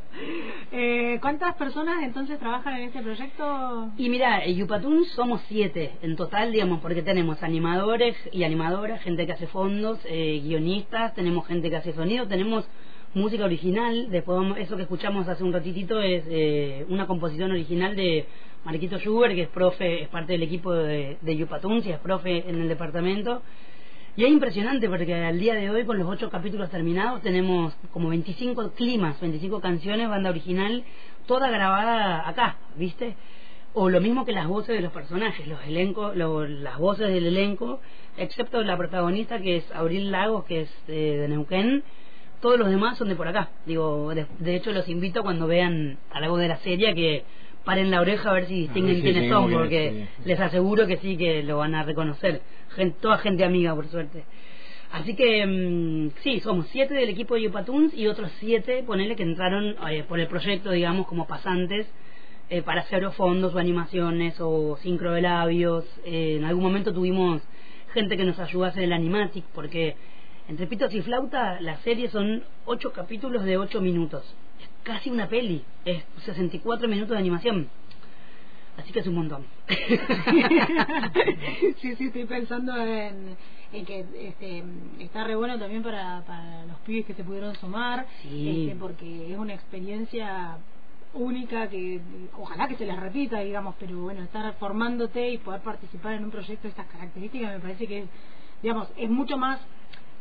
Eh, 0.71 1.19
¿Cuántas 1.21 1.55
personas 1.55 2.03
entonces 2.03 2.39
trabajan 2.39 2.75
en 2.75 2.81
este 2.83 3.01
proyecto? 3.01 3.91
Y 3.97 4.09
mira, 4.09 4.43
en 4.43 4.55
Yupatún 4.55 5.05
somos 5.05 5.41
siete 5.47 5.93
en 6.01 6.15
total, 6.15 6.51
digamos, 6.51 6.81
porque 6.81 7.03
tenemos 7.03 7.41
animadores 7.41 8.15
y 8.31 8.43
animadoras, 8.43 9.01
gente 9.01 9.25
que 9.25 9.33
hace 9.33 9.47
fondos, 9.47 9.99
eh, 10.05 10.41
guionistas, 10.43 11.13
tenemos 11.15 11.47
gente 11.47 11.69
que 11.69 11.77
hace 11.77 11.93
sonido, 11.93 12.27
tenemos 12.27 12.67
música 13.13 13.45
original, 13.45 14.09
después 14.09 14.39
eso 14.57 14.75
que 14.75 14.83
escuchamos 14.83 15.27
hace 15.27 15.43
un 15.43 15.53
ratitito 15.53 16.01
es 16.01 16.23
eh, 16.27 16.85
una 16.89 17.05
composición 17.05 17.51
original 17.51 17.95
de 17.95 18.25
Marquito 18.65 18.97
Schubert, 18.97 19.35
que 19.35 19.43
es 19.43 19.49
profe, 19.49 20.03
es 20.03 20.09
parte 20.09 20.33
del 20.33 20.43
equipo 20.43 20.73
de, 20.73 21.17
de 21.21 21.33
y 21.33 21.41
es 21.91 21.99
profe 21.99 22.49
en 22.49 22.61
el 22.61 22.67
departamento. 22.67 23.41
Y 24.15 24.25
es 24.25 24.31
impresionante 24.31 24.87
porque 24.89 25.13
al 25.13 25.39
día 25.39 25.55
de 25.55 25.69
hoy, 25.69 25.85
con 25.85 25.97
los 25.97 26.07
ocho 26.07 26.29
capítulos 26.29 26.69
terminados, 26.69 27.21
tenemos 27.21 27.73
como 27.91 28.09
25 28.09 28.71
climas, 28.71 29.19
25 29.19 29.59
canciones, 29.59 30.07
banda 30.07 30.29
original, 30.29 30.83
toda 31.25 31.49
grabada 31.49 32.27
acá, 32.27 32.57
¿viste? 32.77 33.15
O 33.73 33.89
lo 33.89 33.99
mismo 34.01 34.23
que 34.23 34.31
las 34.31 34.47
voces 34.47 34.75
de 34.75 34.81
los 34.81 34.91
personajes, 34.91 35.47
los 35.47 35.59
elencos, 35.65 36.15
las 36.15 36.77
voces 36.77 37.09
del 37.09 37.25
elenco, 37.25 37.79
excepto 38.17 38.61
la 38.61 38.77
protagonista 38.77 39.39
que 39.39 39.57
es 39.57 39.71
Abril 39.71 40.11
Lagos, 40.11 40.45
que 40.45 40.61
es 40.61 40.69
eh, 40.87 41.17
de 41.21 41.27
Neuquén, 41.27 41.83
todos 42.43 42.59
los 42.59 42.69
demás 42.69 42.97
son 42.97 43.07
de 43.07 43.15
por 43.15 43.25
acá. 43.25 43.51
Digo, 43.65 44.13
de, 44.13 44.55
hecho 44.55 44.73
los 44.73 44.89
invito 44.89 45.23
cuando 45.23 45.47
vean 45.47 45.97
algo 46.11 46.37
de 46.37 46.49
la 46.49 46.57
serie 46.57 46.93
que 46.93 47.23
paren 47.63 47.89
la 47.89 48.01
oreja 48.01 48.29
a 48.31 48.33
ver 48.33 48.47
si 48.47 48.55
distinguen 48.63 48.99
quiénes 48.99 49.29
son, 49.29 49.49
porque 49.49 50.09
les 50.25 50.37
aseguro 50.41 50.85
que 50.85 50.97
sí 50.97 51.15
que 51.15 51.41
lo 51.41 51.59
van 51.59 51.73
a 51.73 51.83
reconocer. 51.83 52.41
toda 52.99 53.17
gente 53.19 53.45
amiga, 53.45 53.73
por 53.73 53.87
suerte. 53.87 54.25
Así 54.91 55.15
que 55.15 55.45
mm, 55.45 56.21
sí, 56.21 56.41
somos 56.41 56.67
siete 56.67 56.93
del 56.93 57.07
equipo 57.07 57.35
de 57.35 57.43
Yupatuns 57.43 57.93
y 57.93 58.07
otros 58.07 58.29
siete, 58.41 58.83
ponele 58.83 59.15
que 59.15 59.23
entraron 59.23 59.77
eh, 59.89 60.03
por 60.03 60.19
el 60.19 60.27
proyecto, 60.27 60.71
digamos, 60.71 61.07
como 61.07 61.25
pasantes 61.25 61.87
eh, 62.49 62.61
para 62.61 62.81
hacer 62.81 63.09
fondos 63.11 63.55
o 63.55 63.57
animaciones 63.57 64.35
o 64.41 64.75
sincro 64.81 65.13
de 65.13 65.21
labios. 65.21 65.85
Eh, 66.03 66.35
en 66.39 66.43
algún 66.43 66.63
momento 66.63 66.93
tuvimos 66.93 67.41
gente 67.93 68.17
que 68.17 68.25
nos 68.25 68.37
ayudó 68.37 68.65
a 68.65 68.67
hacer 68.67 68.83
el 68.83 68.91
animatic, 68.91 69.45
porque 69.55 69.95
entre 70.47 70.67
pitos 70.67 70.93
y 70.93 71.01
flauta, 71.01 71.59
la 71.61 71.77
serie 71.77 72.09
son 72.09 72.43
ocho 72.65 72.91
capítulos 72.91 73.43
de 73.43 73.57
ocho 73.57 73.81
minutos. 73.81 74.23
Es 74.61 74.69
casi 74.83 75.09
una 75.09 75.27
peli. 75.27 75.63
Es 75.85 76.03
64 76.25 76.87
minutos 76.87 77.11
de 77.11 77.17
animación. 77.17 77.69
Así 78.77 78.91
que 78.91 78.99
es 79.01 79.07
un 79.07 79.15
montón. 79.15 79.45
sí, 81.81 81.95
sí, 81.95 82.05
estoy 82.05 82.25
pensando 82.25 82.75
en, 82.75 83.37
que 83.85 84.05
este, 84.29 84.63
está 84.99 85.23
re 85.23 85.35
bueno 85.35 85.59
también 85.59 85.83
para, 85.83 86.23
para 86.25 86.65
los 86.65 86.77
pibes 86.79 87.05
que 87.05 87.13
se 87.13 87.23
pudieron 87.23 87.55
sumar, 87.55 88.07
Sí. 88.23 88.63
este, 88.63 88.75
porque 88.79 89.31
es 89.31 89.37
una 89.37 89.53
experiencia 89.53 90.57
única 91.13 91.69
que 91.69 92.01
ojalá 92.35 92.67
que 92.67 92.75
se 92.75 92.85
les 92.87 92.99
repita, 92.99 93.39
digamos, 93.41 93.75
pero 93.79 93.95
bueno, 94.01 94.23
estar 94.23 94.51
formándote 94.55 95.29
y 95.29 95.37
poder 95.37 95.61
participar 95.61 96.13
en 96.13 96.23
un 96.25 96.31
proyecto 96.31 96.63
de 96.63 96.69
estas 96.69 96.87
características 96.87 97.53
me 97.53 97.59
parece 97.59 97.85
que, 97.87 98.05
digamos, 98.63 98.89
es 98.97 99.09
mucho 99.09 99.37
más 99.37 99.59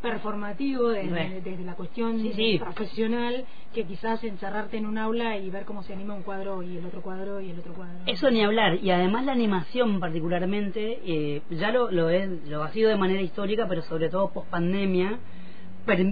performativo 0.03 0.89
desde, 0.89 1.57
la 1.65 1.75
cuestión 1.75 2.21
Sí, 2.21 2.33
sí. 2.35 2.59
profesional 2.59 3.45
que 3.73 3.85
quizás 3.85 4.23
encerrarte 4.25 4.77
en 4.77 4.87
un 4.87 4.99
aula 4.99 5.39
y 5.39 5.49
ver 5.49 5.65
cómo 5.65 5.83
se 5.83 5.95
anima 5.95 6.13
un 6.13 6.23
cuadro 6.23 6.63
y 6.63 6.77
el 6.77 6.85
otro 6.85 7.01
cuadro 7.01 7.41
y 7.41 7.51
el 7.51 7.59
otro 7.59 7.73
cuadro. 7.73 8.01
Eso 8.07 8.31
ni 8.31 8.43
hablar, 8.43 8.75
y 8.83 8.91
además 8.91 9.25
la 9.25 9.33
animación 9.33 10.01
particularmente, 10.01 11.01
eh, 11.07 11.43
ya 11.51 11.71
lo, 11.71 11.91
lo, 11.91 12.11
es, 12.11 12.29
lo 12.49 12.63
ha 12.63 12.71
sido 12.73 12.91
de 12.91 12.97
manera 12.97 13.23
histórica, 13.23 13.67
pero 13.69 13.83
sobre 13.83 14.11
todo 14.11 14.31
post 14.33 14.51
pandemia, 14.51 15.19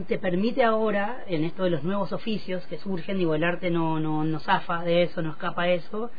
te 0.06 0.18
permite 0.18 0.64
ahora, 0.64 1.22
en 1.26 1.44
esto 1.44 1.64
de 1.64 1.70
los 1.70 1.84
nuevos 1.84 2.12
oficios 2.12 2.66
que 2.66 2.78
surgen, 2.78 3.18
digo, 3.18 3.34
el 3.34 3.44
arte 3.44 3.70
no, 3.70 4.00
no, 4.00 4.24
no 4.24 4.40
zafa 4.40 4.82
de 4.82 5.02
eso, 5.02 5.22
no 5.22 5.30
escapa 5.30 5.62
a 5.62 5.68
eso, 5.70 6.10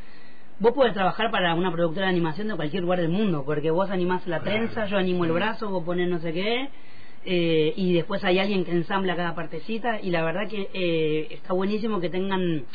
vos 0.59 0.73
podés 0.73 0.93
trabajar 0.93 1.31
para 1.31 1.53
una 1.55 1.71
productora 1.71 2.05
de 2.05 2.11
animación 2.11 2.47
de 2.47 2.55
cualquier 2.55 2.83
lugar 2.83 2.99
del 2.99 3.09
mundo, 3.09 3.43
porque 3.45 3.71
vos 3.71 3.89
animás 3.89 4.25
la 4.27 4.41
trenza, 4.41 4.85
yo 4.85 4.97
animo 4.97 5.25
el 5.25 5.31
brazo, 5.31 5.69
vos 5.69 5.83
pones 5.83 6.07
no 6.07 6.19
sé 6.19 6.31
qué, 6.33 6.69
eh, 7.25 7.73
y 7.75 7.93
después 7.93 8.23
hay 8.23 8.39
alguien 8.39 8.63
que 8.65 8.71
ensambla 8.71 9.15
cada 9.15 9.35
partecita, 9.35 9.99
y 10.01 10.09
la 10.09 10.23
verdad 10.23 10.47
que 10.49 10.69
eh, 10.73 11.27
está 11.31 11.53
buenísimo 11.53 11.99
que 11.99 12.09
tengan 12.09 12.65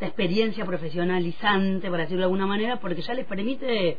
la 0.00 0.06
experiencia 0.06 0.64
profesionalizante, 0.64 1.90
para 1.90 2.04
decirlo 2.04 2.20
de 2.20 2.24
alguna 2.26 2.46
manera, 2.46 2.76
porque 2.76 3.02
ya 3.02 3.14
les 3.14 3.26
permite 3.26 3.98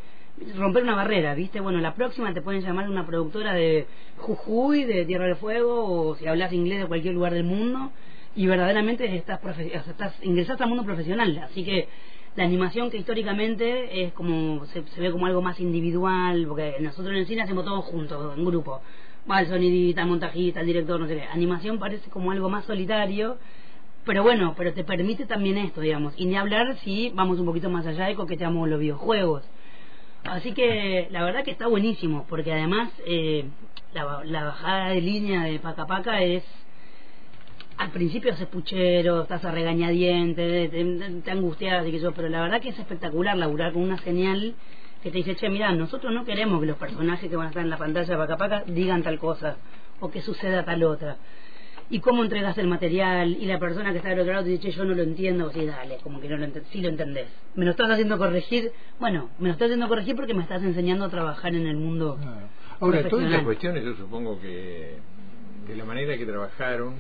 romper 0.56 0.84
una 0.84 0.96
barrera, 0.96 1.36
¿viste? 1.36 1.60
Bueno, 1.60 1.80
la 1.82 1.96
próxima 1.96 2.34
te 2.34 2.42
pueden 2.42 2.62
llamar 2.62 2.90
una 2.90 3.06
productora 3.06 3.54
de 3.54 3.86
Jujuy, 4.18 4.86
de 4.86 5.04
Tierra 5.06 5.26
del 5.26 5.36
Fuego, 5.36 6.08
o 6.08 6.16
si 6.16 6.28
hablas 6.28 6.54
inglés 6.54 6.80
de 6.80 6.86
cualquier 6.88 7.14
lugar 7.14 7.34
del 7.34 7.44
mundo, 7.44 7.92
y 8.36 8.46
verdaderamente 8.48 9.14
estás, 9.16 9.42
profe- 9.42 9.74
estás 9.74 10.16
ingresaste 10.24 10.64
al 10.64 10.70
mundo 10.70 10.86
profesional, 10.86 11.38
así 11.40 11.66
que 11.66 11.90
la 12.38 12.46
animación 12.46 12.90
que 12.90 12.98
históricamente 12.98 14.04
es 14.04 14.14
como 14.14 14.66
se, 14.68 14.84
se 14.88 15.02
ve 15.02 15.12
como 15.12 15.26
algo 15.26 15.42
más 15.42 15.60
individual, 15.60 16.46
porque 16.48 16.76
nosotros 16.80 17.10
en 17.10 17.18
el 17.18 17.28
cine 17.28 17.42
hacemos 17.42 17.66
todo 17.66 17.82
juntos, 17.82 18.38
en 18.38 18.46
grupo. 18.46 18.82
El 19.28 19.48
sonidista, 19.48 20.02
el 20.02 20.08
montajista, 20.08 20.62
el 20.62 20.68
director, 20.68 21.00
no 21.00 21.08
sé 21.08 21.16
qué. 21.16 21.24
Animación 21.24 21.78
parece 21.78 22.10
como 22.10 22.32
algo 22.32 22.50
más 22.50 22.66
solitario, 22.66 23.38
pero 24.06 24.24
bueno, 24.24 24.56
pero 24.58 24.74
te 24.74 24.84
permite 24.84 25.26
también 25.26 25.58
esto, 25.58 25.82
digamos. 25.82 26.14
Y 26.18 26.26
ni 26.26 26.36
hablar 26.36 26.78
si 26.80 27.12
vamos 27.14 27.40
un 27.40 27.46
poquito 27.46 27.70
más 27.70 27.86
allá 27.86 28.10
y 28.10 28.16
coqueteamos 28.16 28.68
los 28.68 28.80
videojuegos. 28.80 29.44
Así 30.24 30.54
que 30.54 31.08
la 31.12 31.24
verdad 31.24 31.44
que 31.44 31.52
está 31.52 31.68
buenísimo, 31.68 32.26
porque 32.28 32.52
además 32.52 32.92
eh, 33.06 33.46
la, 33.94 34.24
la 34.26 34.46
bajada 34.46 34.90
de 34.90 35.02
línea 35.02 35.44
de 35.44 35.60
Paca 35.60 35.86
Paca 35.86 36.22
es 36.22 36.44
al 37.78 37.92
principio 37.92 38.34
haces 38.34 38.48
puchero, 38.48 39.22
estás 39.22 39.46
a 39.46 39.52
regañadientes, 39.52 40.70
te, 40.70 40.84
te, 40.84 41.22
te 41.22 41.32
angustias 41.32 41.88
y 41.88 41.92
que 41.92 42.00
yo, 42.00 42.12
pero 42.12 42.28
la 42.28 42.42
verdad 42.42 42.62
que 42.62 42.70
es 42.70 42.80
espectacular 42.80 43.38
laburar 43.38 43.72
con 43.72 43.84
una 43.84 43.98
señal 44.00 44.56
que 45.02 45.12
te 45.12 45.18
dice, 45.18 45.36
che, 45.36 45.50
mira, 45.50 45.72
nosotros 45.72 46.14
no 46.14 46.26
queremos 46.26 46.60
que 46.60 46.68
los 46.68 46.78
personajes 46.78 47.30
que 47.30 47.36
van 47.36 47.48
a 47.48 47.50
estar 47.50 47.64
en 47.64 47.70
la 47.70 47.78
pantalla 47.78 48.08
de 48.08 48.18
Paca 48.18 48.38
Paca 48.38 48.64
digan 48.68 49.04
tal 49.04 49.18
cosa 49.18 49.58
o 50.00 50.12
que 50.12 50.22
suceda 50.22 50.64
tal 50.64 50.84
otra. 50.84 51.18
Y 51.92 52.02
cómo 52.02 52.24
entregas 52.24 52.58
el 52.60 52.68
material 52.68 53.32
y 53.40 53.46
la 53.46 53.58
persona 53.58 53.92
que 53.92 53.98
está 53.98 54.10
del 54.10 54.20
otro 54.20 54.34
lado 54.34 54.46
te 54.46 54.52
dice, 54.52 54.64
che, 54.64 54.72
yo 54.72 54.86
no 54.86 54.94
lo 54.94 55.02
entiendo, 55.02 55.48
o 55.48 55.52
sí, 55.52 55.66
dale, 55.66 55.98
como 56.04 56.20
que 56.20 56.30
no 56.30 56.38
lo 56.38 56.46
sí 56.72 56.82
lo 56.82 56.90
entendés. 56.90 57.28
Me 57.56 57.66
lo 57.66 57.72
estás 57.72 57.90
haciendo 57.90 58.18
corregir, 58.18 58.72
bueno, 59.00 59.30
me 59.40 59.48
lo 59.48 59.54
estás 59.54 59.68
haciendo 59.68 59.88
corregir 59.88 60.16
porque 60.16 60.34
me 60.34 60.44
estás 60.44 60.62
enseñando 60.62 61.06
a 61.06 61.10
trabajar 61.10 61.56
en 61.56 61.66
el 61.66 61.78
mundo. 61.78 62.18
Claro. 62.22 62.48
Ahora, 62.80 63.10
todas 63.10 63.26
estas 63.26 63.44
cuestiones 63.44 63.84
yo 63.84 63.96
supongo 63.96 64.40
que 64.40 64.98
de 65.68 65.76
la 65.76 65.84
manera 65.84 66.18
que 66.18 66.26
trabajaron, 66.26 66.96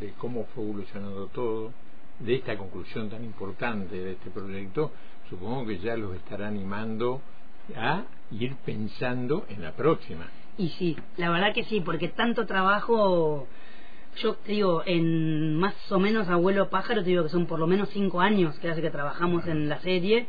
de 0.00 0.12
cómo 0.18 0.46
fue 0.54 0.64
evolucionando 0.64 1.26
todo, 1.26 1.72
de 2.18 2.36
esta 2.36 2.56
conclusión 2.56 3.10
tan 3.10 3.24
importante 3.24 3.96
de 3.96 4.12
este 4.12 4.30
proyecto, 4.30 4.92
supongo 5.28 5.66
que 5.66 5.78
ya 5.78 5.96
los 5.96 6.14
estará 6.16 6.48
animando 6.48 7.20
a 7.76 8.04
ir 8.30 8.54
pensando 8.64 9.46
en 9.48 9.62
la 9.62 9.72
próxima. 9.72 10.28
Y 10.56 10.68
sí, 10.70 10.96
la 11.16 11.30
verdad 11.30 11.52
que 11.52 11.64
sí, 11.64 11.80
porque 11.80 12.08
tanto 12.08 12.46
trabajo, 12.46 13.46
yo 14.16 14.34
te 14.34 14.52
digo, 14.52 14.82
en 14.86 15.56
más 15.56 15.74
o 15.90 15.98
menos 15.98 16.28
Abuelo 16.28 16.70
Pájaro, 16.70 17.02
te 17.02 17.10
digo 17.10 17.24
que 17.24 17.30
son 17.30 17.46
por 17.46 17.58
lo 17.58 17.66
menos 17.66 17.88
cinco 17.90 18.20
años 18.20 18.58
que 18.58 18.68
hace 18.68 18.82
que 18.82 18.90
trabajamos 18.90 19.46
en 19.46 19.68
la 19.68 19.80
serie 19.80 20.26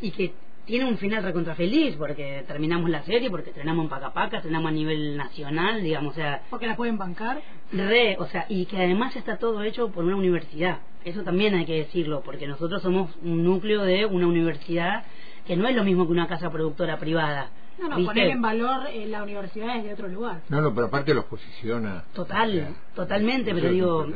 y 0.00 0.10
que 0.10 0.34
tiene 0.64 0.84
un 0.86 0.96
final 0.98 1.22
recontra 1.22 1.54
feliz, 1.54 1.96
porque 1.96 2.44
terminamos 2.46 2.88
la 2.88 3.02
serie, 3.02 3.30
porque 3.30 3.50
estrenamos 3.50 3.84
en 3.84 3.90
Paca 3.90 4.12
Paca, 4.12 4.36
estrenamos 4.36 4.70
a 4.70 4.74
nivel 4.74 5.16
nacional, 5.16 5.82
digamos, 5.82 6.12
o 6.12 6.16
sea, 6.16 6.42
Porque 6.50 6.66
la 6.66 6.76
pueden 6.76 6.98
bancar. 6.98 7.42
Re, 7.72 8.16
o 8.18 8.26
sea, 8.26 8.46
y 8.48 8.66
que 8.66 8.76
además 8.76 9.16
está 9.16 9.38
todo 9.38 9.62
hecho 9.62 9.90
por 9.90 10.04
una 10.04 10.16
universidad. 10.16 10.78
Eso 11.04 11.22
también 11.24 11.54
hay 11.54 11.64
que 11.64 11.78
decirlo, 11.78 12.22
porque 12.24 12.46
nosotros 12.46 12.80
somos 12.82 13.10
un 13.22 13.44
núcleo 13.44 13.82
de 13.82 14.06
una 14.06 14.26
universidad 14.26 15.04
que 15.46 15.56
no 15.56 15.66
es 15.66 15.74
lo 15.74 15.82
mismo 15.82 16.06
que 16.06 16.12
una 16.12 16.28
casa 16.28 16.50
productora 16.50 16.98
privada. 16.98 17.50
No, 17.78 17.88
no, 17.88 17.96
¿viste? 17.96 18.12
poner 18.12 18.28
en 18.28 18.42
valor 18.42 18.86
eh, 18.92 19.06
la 19.06 19.22
universidad 19.22 19.76
desde 19.76 19.94
otro 19.94 20.08
lugar. 20.08 20.42
No, 20.48 20.60
no, 20.60 20.74
pero 20.74 20.86
aparte 20.86 21.14
los 21.14 21.24
posiciona. 21.24 22.04
Total, 22.12 22.50
o 22.50 22.52
sea, 22.52 22.70
totalmente, 22.94 23.54
pero 23.54 23.70
digo 23.70 24.06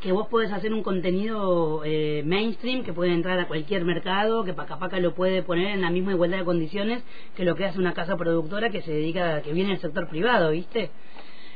que 0.00 0.12
vos 0.12 0.28
podés 0.28 0.50
hacer 0.50 0.72
un 0.72 0.82
contenido 0.82 1.82
eh, 1.84 2.22
mainstream 2.24 2.82
que 2.84 2.92
puede 2.92 3.12
entrar 3.12 3.38
a 3.38 3.46
cualquier 3.46 3.84
mercado, 3.84 4.44
que 4.44 4.54
Paca 4.54 4.78
Paca 4.78 4.98
lo 4.98 5.14
puede 5.14 5.42
poner 5.42 5.68
en 5.68 5.82
la 5.82 5.90
misma 5.90 6.12
igualdad 6.12 6.38
de 6.38 6.44
condiciones 6.44 7.02
que 7.36 7.44
lo 7.44 7.54
que 7.54 7.66
hace 7.66 7.78
una 7.78 7.92
casa 7.92 8.16
productora 8.16 8.70
que 8.70 8.80
se 8.80 8.92
dedica, 8.92 9.42
que 9.42 9.52
viene 9.52 9.70
del 9.70 9.80
sector 9.80 10.08
privado, 10.08 10.50
¿viste? 10.50 10.90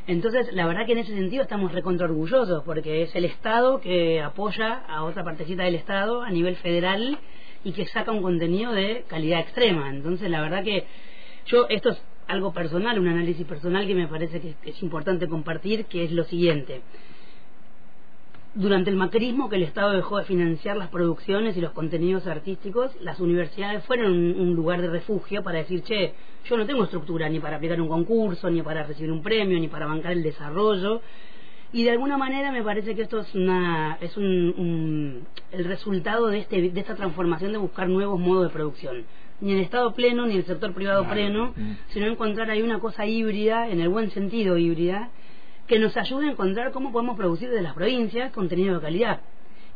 Entonces, 0.07 0.53
la 0.53 0.67
verdad 0.67 0.85
que 0.85 0.93
en 0.93 0.99
ese 0.99 1.15
sentido 1.15 1.43
estamos 1.43 1.73
recontra 1.73 2.07
orgullosos, 2.07 2.63
porque 2.65 3.03
es 3.03 3.15
el 3.17 3.25
Estado 3.25 3.81
que 3.81 4.21
apoya 4.21 4.85
a 4.87 5.05
otra 5.05 5.25
partecita 5.25 5.63
del 5.63 5.77
Estado 5.77 6.23
a 6.23 6.31
nivel 6.31 6.57
federal 6.57 7.19
y 7.65 7.73
que 7.73 7.87
saca 7.87 8.13
un 8.13 8.21
contenido 8.21 8.73
de 8.73 9.05
calidad 9.09 9.41
extrema. 9.41 9.89
Entonces, 9.89 10.31
la 10.31 10.43
verdad 10.43 10.63
que 10.63 10.85
yo, 11.47 11.67
esto 11.69 11.91
es 11.91 12.03
algo 12.27 12.53
personal, 12.53 12.99
un 12.99 13.09
análisis 13.09 13.47
personal 13.47 13.87
que 13.87 13.95
me 13.95 14.09
parece 14.09 14.41
que 14.41 14.55
es, 14.65 14.83
importante 14.83 15.29
compartir, 15.29 15.85
que 15.87 16.05
es 16.05 16.13
lo 16.13 16.25
siguiente. 16.25 16.83
Durante 18.55 18.89
el 18.89 18.97
macrismo, 18.97 19.49
que 19.49 19.57
el 19.57 19.65
Estado 19.65 19.93
dejó 19.93 20.19
de 20.19 20.25
financiar 20.25 20.77
las 20.77 20.89
producciones 20.89 21.57
y 21.57 21.61
los 21.61 21.73
contenidos 21.73 22.27
artísticos, 22.29 22.93
las 23.01 23.19
universidades 23.19 23.85
fueron 23.85 24.13
un, 24.13 24.41
un 24.41 24.55
lugar 24.55 24.81
de 24.81 24.89
refugio 24.89 25.43
para 25.43 25.59
decir, 25.59 25.83
che, 25.83 26.15
yo 26.49 26.57
no 26.57 26.65
tengo 26.65 26.85
estructura 26.85 27.29
ni 27.29 27.41
para 27.41 27.57
aplicar 27.57 27.81
un 27.81 27.89
concurso, 27.89 28.49
ni 28.51 28.63
para 28.63 28.85
recibir 28.85 29.11
un 29.11 29.23
premio, 29.23 29.59
ni 29.59 29.67
para 29.69 29.87
bancar 29.87 30.13
el 30.13 30.23
desarrollo. 30.23 31.01
Y 31.73 31.83
de 31.83 31.91
alguna 31.91 32.17
manera 32.17 32.53
me 32.53 32.63
parece 32.63 32.95
que 32.95 33.03
esto 33.03 33.19
es 33.19 33.35
una 33.35 33.99
es 34.01 34.17
un, 34.17 34.25
un- 34.57 35.27
el 35.51 35.65
resultado 35.65 36.29
de 36.29 36.39
este 36.39 36.71
de 36.71 36.81
esta 36.81 36.95
transformación 36.95 37.51
de 37.51 37.59
buscar 37.59 37.89
nuevos 37.89 38.21
modos 38.21 38.45
de 38.45 38.51
producción. 38.53 39.05
Ni 39.41 39.53
el 39.53 39.61
Estado 39.61 39.93
pleno 39.95 40.27
ni 40.27 40.37
el 40.37 40.45
sector 40.45 40.73
privado 40.75 41.01
Claro. 41.03 41.15
pleno, 41.15 41.53
Mm. 41.57 41.73
sino 41.89 42.07
encontrar 42.07 42.51
ahí 42.51 42.63
una 42.63 42.79
cosa 42.79 43.05
híbrida, 43.07 43.69
en 43.69 43.81
el 43.81 43.89
buen 43.89 44.11
sentido 44.11 44.57
híbrida, 44.57 45.11
que 45.67 45.79
nos 45.79 45.97
ayude 45.97 46.29
a 46.29 46.33
encontrar 46.33 46.73
cómo 46.73 46.93
podemos 46.93 47.17
producir 47.17 47.49
desde 47.49 47.63
las 47.63 47.75
provincias 47.75 48.33
contenido 48.33 48.75
de 48.77 48.81
calidad 48.81 49.21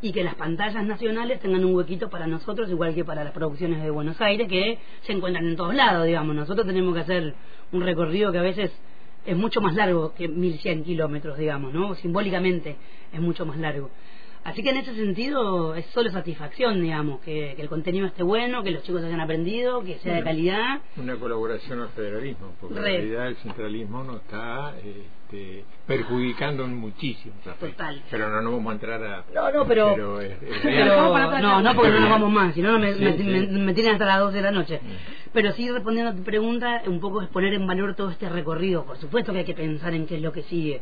y 0.01 0.11
que 0.13 0.23
las 0.23 0.35
pantallas 0.35 0.85
nacionales 0.85 1.39
tengan 1.41 1.65
un 1.65 1.75
huequito 1.75 2.09
para 2.09 2.25
nosotros, 2.25 2.69
igual 2.69 2.95
que 2.95 3.03
para 3.03 3.23
las 3.23 3.33
producciones 3.33 3.83
de 3.83 3.89
Buenos 3.89 4.19
Aires, 4.21 4.47
que 4.47 4.77
se 5.01 5.11
encuentran 5.11 5.45
en 5.45 5.55
todos 5.57 5.75
lados, 5.75 6.05
digamos. 6.05 6.35
Nosotros 6.35 6.65
tenemos 6.65 6.93
que 6.93 7.01
hacer 7.01 7.33
un 7.73 7.81
recorrido 7.81 8.31
que 8.31 8.37
a 8.37 8.43
veces 8.43 8.71
es 9.25 9.35
mucho 9.35 9.59
más 9.61 9.75
largo 9.75 10.13
que 10.15 10.27
1100 10.29 10.83
kilómetros, 10.85 11.37
digamos, 11.37 11.73
¿no? 11.73 11.93
Simbólicamente 11.95 12.77
es 13.11 13.19
mucho 13.19 13.45
más 13.45 13.57
largo. 13.57 13.89
Así 14.43 14.63
que 14.63 14.69
en 14.69 14.77
ese 14.77 14.95
sentido 14.95 15.75
es 15.75 15.85
solo 15.87 16.09
satisfacción, 16.11 16.81
digamos, 16.81 17.19
que, 17.21 17.53
que 17.55 17.61
el 17.61 17.67
contenido 17.69 18.07
esté 18.07 18.23
bueno, 18.23 18.63
que 18.63 18.71
los 18.71 18.83
chicos 18.83 19.03
hayan 19.03 19.19
aprendido, 19.19 19.83
que 19.83 19.99
sea 19.99 20.15
de 20.15 20.23
calidad. 20.23 20.79
Una 20.97 21.15
colaboración 21.17 21.81
al 21.81 21.89
federalismo, 21.89 22.53
porque 22.59 22.77
en 22.77 22.83
Re. 22.83 22.91
realidad 22.97 23.27
el 23.27 23.35
centralismo 23.37 24.03
nos 24.03 24.21
está 24.21 24.73
este, 24.79 25.65
perjudicando 25.85 26.63
en 26.63 26.79
aspectos. 27.45 27.71
Total. 27.71 28.01
Pero 28.09 28.29
no 28.29 28.41
nos 28.41 28.53
vamos 28.53 28.69
a 28.71 28.73
entrar 28.73 29.03
a... 29.03 29.25
No, 29.35 29.51
no, 29.51 29.65
pero- 29.67 30.21
es- 30.21 30.31
es 30.41 30.59
Pero- 30.63 30.95
no, 31.41 31.61
no, 31.61 31.75
porque 31.75 31.91
no 31.91 31.99
nos 31.99 32.09
vamos 32.09 32.31
más, 32.31 32.55
si 32.55 32.61
no 32.61 32.79
me, 32.79 32.93
Sí, 32.93 33.03
me, 33.03 33.17
sí. 33.17 33.23
me- 33.23 33.47
me 33.47 33.73
tienen 33.73 33.93
hasta 33.93 34.05
las 34.05 34.19
12 34.19 34.37
de 34.37 34.41
la 34.43 34.51
noche. 34.51 34.79
Pero 35.33 35.51
sí, 35.51 35.69
respondiendo 35.69 36.11
a 36.11 36.15
tu 36.15 36.23
pregunta, 36.23 36.81
un 36.87 36.99
poco 37.01 37.21
es 37.21 37.27
poner 37.27 37.53
en 37.53 37.67
valor 37.67 37.93
todo 37.95 38.09
este 38.09 38.29
recorrido. 38.29 38.85
Por 38.85 38.97
supuesto 38.97 39.31
que 39.33 39.39
hay 39.39 39.45
que 39.45 39.53
pensar 39.53 39.93
en 39.93 40.07
qué 40.07 40.15
es 40.15 40.21
lo 40.21 40.31
que 40.31 40.43
sigue. 40.43 40.81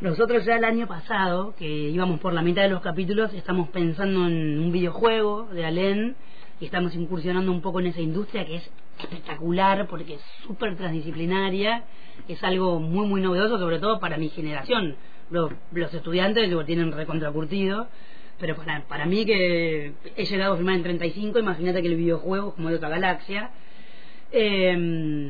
Nosotros 0.00 0.46
ya 0.46 0.56
el 0.56 0.64
año 0.64 0.86
pasado, 0.86 1.54
que 1.58 1.66
íbamos 1.66 2.20
por 2.20 2.32
la 2.32 2.40
mitad 2.40 2.62
de 2.62 2.70
los 2.70 2.80
capítulos, 2.80 3.34
estamos 3.34 3.68
pensando 3.68 4.28
en 4.28 4.58
un 4.58 4.72
videojuego 4.72 5.48
de 5.52 5.66
Alén 5.66 6.16
y 6.58 6.64
estamos 6.64 6.94
incursionando 6.94 7.52
un 7.52 7.60
poco 7.60 7.80
en 7.80 7.88
esa 7.88 8.00
industria 8.00 8.46
que 8.46 8.56
es 8.56 8.70
espectacular 8.98 9.86
porque 9.88 10.14
es 10.14 10.22
súper 10.46 10.74
transdisciplinaria, 10.76 11.84
es 12.28 12.42
algo 12.42 12.80
muy 12.80 13.06
muy 13.08 13.20
novedoso, 13.20 13.58
sobre 13.58 13.78
todo 13.78 14.00
para 14.00 14.16
mi 14.16 14.30
generación. 14.30 14.96
Los, 15.30 15.52
estudiantes 15.92 16.48
lo 16.48 16.64
tienen 16.64 16.92
recontracurtido, 16.92 17.88
pero 18.38 18.56
para, 18.56 18.84
para 18.84 19.04
mí 19.04 19.26
que 19.26 19.92
he 20.16 20.24
llegado 20.24 20.54
a 20.54 20.56
firmar 20.56 20.76
en 20.76 20.82
35, 20.82 21.40
imagínate 21.40 21.82
que 21.82 21.88
el 21.88 21.96
videojuego 21.96 22.48
es 22.48 22.54
como 22.54 22.70
de 22.70 22.76
otra 22.76 22.88
galaxia. 22.88 23.50
Eh, 24.32 24.76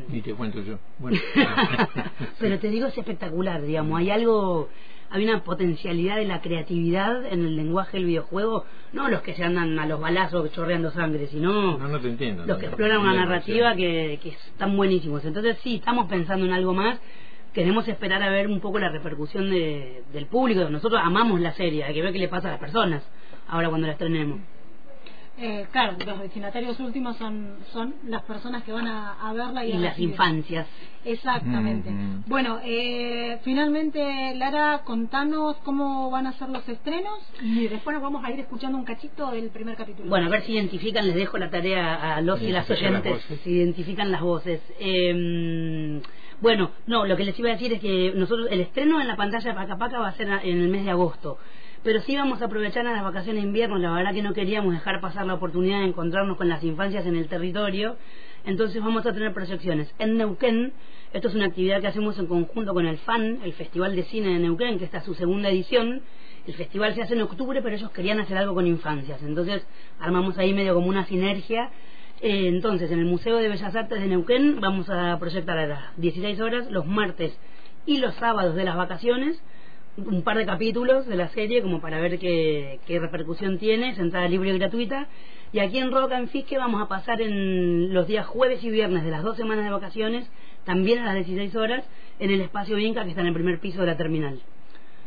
Ni 0.09 0.21
te 0.21 0.35
cuento 0.35 0.63
yo. 0.63 0.79
Bueno. 0.99 1.19
pero 2.39 2.59
te 2.59 2.69
digo, 2.69 2.87
es 2.87 2.99
espectacular, 2.99 3.63
digamos. 3.63 3.99
Hay 3.99 4.11
algo, 4.11 4.69
hay 5.11 5.25
una 5.25 5.43
potencialidad 5.43 6.17
de 6.17 6.27
la 6.27 6.41
creatividad 6.41 7.25
en 7.27 7.41
el 7.41 7.57
lenguaje 7.57 7.97
del 7.97 8.07
videojuego. 8.07 8.65
No 8.93 9.09
los 9.09 9.23
que 9.23 9.35
se 9.35 9.45
andan 9.45 9.79
a 9.79 9.87
los 9.87 10.01
balazos 10.01 10.53
chorreando 10.53 10.91
sangre, 10.91 11.29
sino 11.29 11.79
no, 11.79 11.89
no 11.89 12.01
te 12.01 12.09
entiendo. 12.09 12.45
los 12.45 12.57
no, 12.57 12.59
que 12.59 12.67
exploran 12.67 13.01
una 13.01 13.15
narrativa 13.15 13.75
que, 13.75 14.19
que 14.23 14.31
están 14.31 14.77
buenísimos. 14.77 15.25
Entonces, 15.25 15.59
sí, 15.63 15.77
estamos 15.77 16.07
pensando 16.09 16.45
en 16.45 16.53
algo 16.53 16.75
más. 16.75 17.01
Queremos 17.55 17.89
esperar 17.89 18.23
a 18.23 18.31
ver 18.31 18.47
un 18.47 18.61
poco 18.61 18.79
la 18.79 18.91
repercusión 18.91 19.51
de, 19.51 20.05
del 20.13 20.27
público. 20.27 20.69
Nosotros 20.71 21.01
amamos 21.03 21.41
la 21.41 21.53
serie, 21.55 21.83
hay 21.85 21.95
que 21.95 22.03
ver 22.03 22.13
qué 22.13 22.19
le 22.21 22.29
pasa 22.29 22.49
a 22.49 22.53
las 22.53 22.61
personas 22.61 23.03
ahora 23.49 23.69
cuando 23.69 23.87
la 23.87 23.95
estrenemos. 23.95 24.41
Eh, 25.43 25.67
claro, 25.73 25.97
los 26.05 26.21
destinatarios 26.21 26.79
últimos 26.81 27.17
son, 27.17 27.57
son 27.73 27.95
las 28.07 28.23
personas 28.23 28.63
que 28.63 28.73
van 28.73 28.87
a, 28.87 29.15
a 29.15 29.33
verla 29.33 29.65
y, 29.65 29.71
Y 29.71 29.73
a 29.73 29.79
las 29.79 29.91
recibir. 29.93 30.11
infancias. 30.11 30.67
Exactamente. 31.05 31.91
Mm. 31.91 32.25
Bueno, 32.27 32.61
eh, 32.63 33.39
finalmente, 33.43 34.35
Lara, 34.35 34.83
contanos 34.85 35.57
cómo 35.65 36.11
van 36.11 36.27
a 36.27 36.33
ser 36.35 36.51
los 36.51 36.69
estrenos 36.69 37.19
y 37.43 37.69
después 37.69 37.95
nos 37.95 38.03
vamos 38.03 38.23
a 38.25 38.31
ir 38.31 38.41
escuchando 38.41 38.77
un 38.77 38.85
cachito 38.85 39.31
del 39.31 39.49
primer 39.49 39.77
capítulo. 39.77 40.11
Bueno, 40.11 40.27
a 40.27 40.29
ver 40.29 40.43
si 40.43 40.53
identifican, 40.53 41.07
les 41.07 41.17
dejo 41.17 41.39
la 41.39 41.49
tarea 41.51 42.17
a 42.17 42.21
los 42.21 42.43
y 42.43 42.49
las 42.53 42.69
oyentes, 42.71 43.23
si 43.43 43.51
identifican 43.51 44.11
las 44.13 44.21
voces. 44.21 44.61
Eh, 44.79 46.01
bueno, 46.41 46.71
no, 46.87 47.05
lo 47.07 47.17
que 47.17 47.25
les 47.25 47.39
iba 47.39 47.51
a 47.51 47.53
decir 47.53 47.73
es 47.73 47.81
que 47.81 48.13
nosotros, 48.15 48.49
el 48.51 48.61
estreno 48.61 49.01
en 49.01 49.09
la 49.09 49.17
pantalla 49.17 49.51
de 49.51 49.55
Paca 49.55 49.77
Paca 49.77 49.99
va 49.99 50.09
a 50.09 50.15
ser 50.15 50.29
en 50.29 50.61
el 50.61 50.69
mes 50.69 50.85
de 50.85 50.91
agosto. 50.91 51.39
Pero 51.83 52.01
sí 52.03 52.15
vamos 52.15 52.43
a 52.43 52.45
aprovechar 52.45 52.87
a 52.87 52.93
las 52.93 53.03
vacaciones 53.03 53.43
de 53.43 53.49
invierno, 53.49 53.79
la 53.79 53.93
verdad 53.93 54.13
que 54.13 54.23
no 54.23 54.35
queríamos 54.35 54.75
dejar 54.75 55.01
pasar 55.01 55.25
la 55.25 55.35
oportunidad 55.35 55.81
de 55.81 55.87
encontrarnos 55.87 56.37
con 56.37 56.47
las 56.47 56.63
infancias 56.63 57.07
en 57.07 57.17
el 57.17 57.27
territorio, 57.27 57.97
entonces 58.45 58.83
vamos 58.83 59.07
a 59.07 59.15
tener 59.15 59.33
proyecciones. 59.33 59.91
En 59.99 60.19
Neuquén, 60.19 60.75
esto 61.15 61.29
es 61.29 61.35
una 61.35 61.47
actividad 61.47 61.81
que 61.81 61.87
hacemos 61.87 62.19
en 62.19 62.27
conjunto 62.27 62.75
con 62.75 62.87
el 62.87 62.99
FAN, 62.99 63.41
el 63.45 63.55
Festival 63.55 63.97
de 63.97 64.03
Cine 64.05 64.29
de 64.29 64.41
Neuquén, 64.41 64.79
que 64.79 64.85
está 64.85 64.99
es 64.99 65.05
su 65.05 65.15
segunda 65.15 65.49
edición, 65.49 66.03
el 66.47 66.55
festival 66.55 66.95
se 66.95 67.03
hace 67.03 67.15
en 67.15 67.23
octubre, 67.23 67.63
pero 67.63 67.75
ellos 67.75 67.91
querían 67.93 68.21
hacer 68.21 68.37
algo 68.37 68.55
con 68.55 68.67
infancias, 68.67 69.23
entonces 69.23 69.67
armamos 69.99 70.37
ahí 70.37 70.53
medio 70.53 70.75
como 70.75 70.89
una 70.89 71.07
sinergia. 71.07 71.71
Eh, 72.21 72.49
entonces, 72.49 72.91
en 72.91 72.99
el 72.99 73.07
Museo 73.07 73.39
de 73.39 73.49
Bellas 73.49 73.75
Artes 73.75 73.99
de 73.99 74.07
Neuquén 74.07 74.61
vamos 74.61 74.91
a 74.91 75.19
proyectar 75.19 75.57
a 75.57 75.67
las 75.67 75.97
16 75.97 76.41
horas 76.41 76.71
los 76.71 76.87
martes 76.87 77.35
y 77.87 77.97
los 77.97 78.15
sábados 78.17 78.55
de 78.55 78.65
las 78.65 78.77
vacaciones 78.77 79.43
un 79.97 80.23
par 80.23 80.37
de 80.37 80.47
capítulos 80.47 81.07
de 81.07 81.17
la 81.17 81.29
serie 81.29 81.63
como 81.63 81.81
para 81.81 82.01
ver 82.01 82.19
qué, 82.19 82.81
qué 82.87 82.99
repercusión 82.99 83.59
tiene, 83.59 83.91
es 83.91 83.99
libre 84.31 84.55
y 84.55 84.59
gratuita. 84.59 85.09
Y 85.53 85.59
aquí 85.59 85.79
en 85.79 85.91
Roca 85.91 86.17
en 86.17 86.29
Fisque 86.29 86.59
vamos 86.59 86.81
a 86.81 86.87
pasar 86.87 87.21
en 87.21 87.93
los 87.93 88.07
días 88.07 88.27
jueves 88.27 88.63
y 88.63 88.71
viernes 88.71 89.05
de 89.05 89.11
las 89.11 89.23
dos 89.23 89.37
semanas 89.37 89.65
de 89.65 89.71
vacaciones, 89.71 90.31
también 90.65 91.01
a 91.01 91.07
las 91.07 91.15
16 91.15 91.57
horas, 91.57 91.85
en 92.21 92.31
el 92.31 92.41
espacio 92.41 92.79
Inca 92.79 93.03
que 93.03 93.11
está 93.11 93.23
en 93.23 93.29
el 93.29 93.35
primer 93.35 93.59
piso 93.59 93.81
de 93.81 93.87
la 93.87 93.97
terminal. 93.97 94.41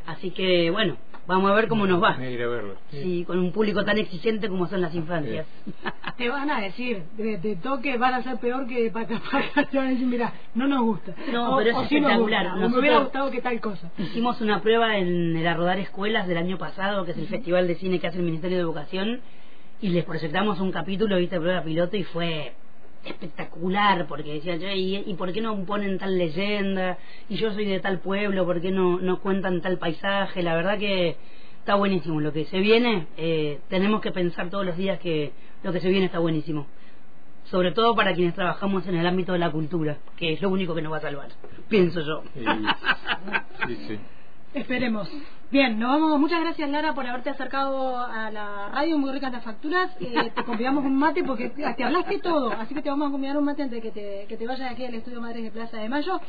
Así 0.05 0.31
que 0.31 0.69
bueno, 0.69 0.97
vamos 1.27 1.51
a 1.51 1.53
ver 1.55 1.67
cómo 1.67 1.85
nos 1.87 2.01
va. 2.01 2.15
A 2.17 2.29
ir 2.29 2.41
a 2.41 2.47
verlo. 2.47 2.75
Sí, 2.91 3.23
con 3.25 3.39
un 3.39 3.51
público 3.51 3.83
tan 3.85 3.97
exigente 3.97 4.49
como 4.49 4.67
son 4.67 4.81
las 4.81 4.93
infancias. 4.95 5.45
Te 6.17 6.29
van 6.29 6.49
a 6.51 6.61
decir, 6.61 7.03
de, 7.17 7.37
de 7.37 7.55
toque 7.55 7.97
van 7.97 8.13
a 8.13 8.23
ser 8.23 8.37
peor 8.37 8.67
que 8.67 8.89
Paca 8.91 9.19
Paca. 9.31 9.65
Te 9.69 9.77
van 9.77 9.87
a 9.87 9.89
decir, 9.91 10.05
mira, 10.07 10.33
no 10.53 10.67
nos 10.67 10.81
gusta. 10.83 11.13
No, 11.31 11.55
O- 11.55 11.57
pero 11.57 11.69
es 11.71 11.75
o 11.75 11.85
sí 11.85 11.99
nos 11.99 12.11
espectacular. 12.11 12.43
gusta, 12.43 12.53
o 12.53 12.55
me 12.55 12.61
Nosotros- 12.61 12.79
hubiera 12.81 12.99
gustado 12.99 13.31
que 13.31 13.41
tal 13.41 13.59
cosa. 13.61 13.91
Hicimos 13.97 14.39
una 14.41 14.61
prueba 14.61 14.97
en 14.97 15.35
el 15.35 15.47
Arrodar 15.47 15.79
Escuelas 15.79 16.27
del 16.27 16.37
año 16.37 16.57
pasado, 16.57 17.05
que 17.05 17.11
es 17.11 17.17
el 17.17 17.27
festival 17.27 17.67
de 17.67 17.75
cine 17.75 17.99
que 17.99 18.07
hace 18.07 18.17
el 18.19 18.23
Ministerio 18.25 18.57
de 18.57 18.63
Educación, 18.63 19.21
y 19.81 19.89
les 19.89 20.05
proyectamos 20.05 20.59
un 20.59 20.71
capítulo, 20.71 21.17
viste, 21.17 21.39
prueba 21.39 21.61
piloto, 21.63 21.97
y 21.97 22.03
fue 22.03 22.53
espectacular, 23.05 24.07
porque 24.07 24.33
decían, 24.35 24.59
"Che, 24.59 24.75
¿y, 24.75 25.03
¿y 25.05 25.13
por 25.15 25.31
qué 25.33 25.41
no 25.41 25.63
ponen 25.65 25.97
tal 25.97 26.17
leyenda? 26.17 26.97
Y 27.29 27.35
yo 27.35 27.51
soy 27.53 27.65
de 27.65 27.79
tal 27.79 27.99
pueblo, 27.99 28.45
¿por 28.45 28.61
qué 28.61 28.71
no, 28.71 28.99
no 28.99 29.19
cuentan 29.19 29.61
tal 29.61 29.77
paisaje? 29.77 30.43
La 30.43 30.55
verdad 30.55 30.77
que 30.77 31.17
está 31.59 31.75
buenísimo. 31.75 32.19
Lo 32.19 32.33
que 32.33 32.45
se 32.45 32.59
viene, 32.59 33.07
eh, 33.17 33.59
tenemos 33.69 34.01
que 34.01 34.11
pensar 34.11 34.49
todos 34.49 34.65
los 34.65 34.75
días 34.77 34.99
que 34.99 35.31
lo 35.63 35.71
que 35.71 35.79
se 35.79 35.89
viene 35.89 36.05
está 36.07 36.19
buenísimo. 36.19 36.67
Sobre 37.45 37.71
todo 37.71 37.95
para 37.95 38.13
quienes 38.13 38.35
trabajamos 38.35 38.87
en 38.87 38.95
el 38.95 39.05
ámbito 39.05 39.33
de 39.33 39.39
la 39.39 39.51
cultura, 39.51 39.97
que 40.17 40.33
es 40.33 40.41
lo 40.41 40.49
único 40.49 40.75
que 40.75 40.81
nos 40.81 40.91
va 40.93 40.97
a 40.97 41.01
salvar, 41.01 41.29
pienso 41.69 42.01
yo. 42.01 42.23
Esperemos. 44.53 45.09
Bien, 45.51 45.77
nos 45.79 45.99
vamos. 45.99 46.19
Muchas 46.19 46.41
gracias, 46.41 46.69
Lara, 46.69 46.93
por 46.93 47.05
haberte 47.05 47.29
acercado 47.29 47.97
a 47.97 48.31
la 48.31 48.69
radio. 48.69 48.97
Muy 48.97 49.11
ricas 49.11 49.31
las 49.31 49.43
facturas. 49.43 49.91
Eh, 49.99 50.31
te 50.35 50.43
convidamos 50.45 50.83
un 50.85 50.95
mate 50.95 51.23
porque 51.23 51.49
te 51.49 51.83
hablaste 51.83 52.19
todo. 52.19 52.51
Así 52.51 52.73
que 52.73 52.81
te 52.81 52.89
vamos 52.89 53.09
a 53.09 53.11
convidar 53.11 53.37
un 53.37 53.45
mate 53.45 53.63
antes 53.63 53.81
de 53.81 53.89
que 53.89 53.91
te, 53.91 54.25
que 54.27 54.37
te 54.37 54.47
vayas 54.47 54.69
de 54.69 54.73
aquí 54.73 54.85
al 54.85 54.95
estudio 54.95 55.21
Madres 55.21 55.43
de 55.43 55.51
Plaza 55.51 55.77
de 55.77 55.89
Mayo. 55.89 56.19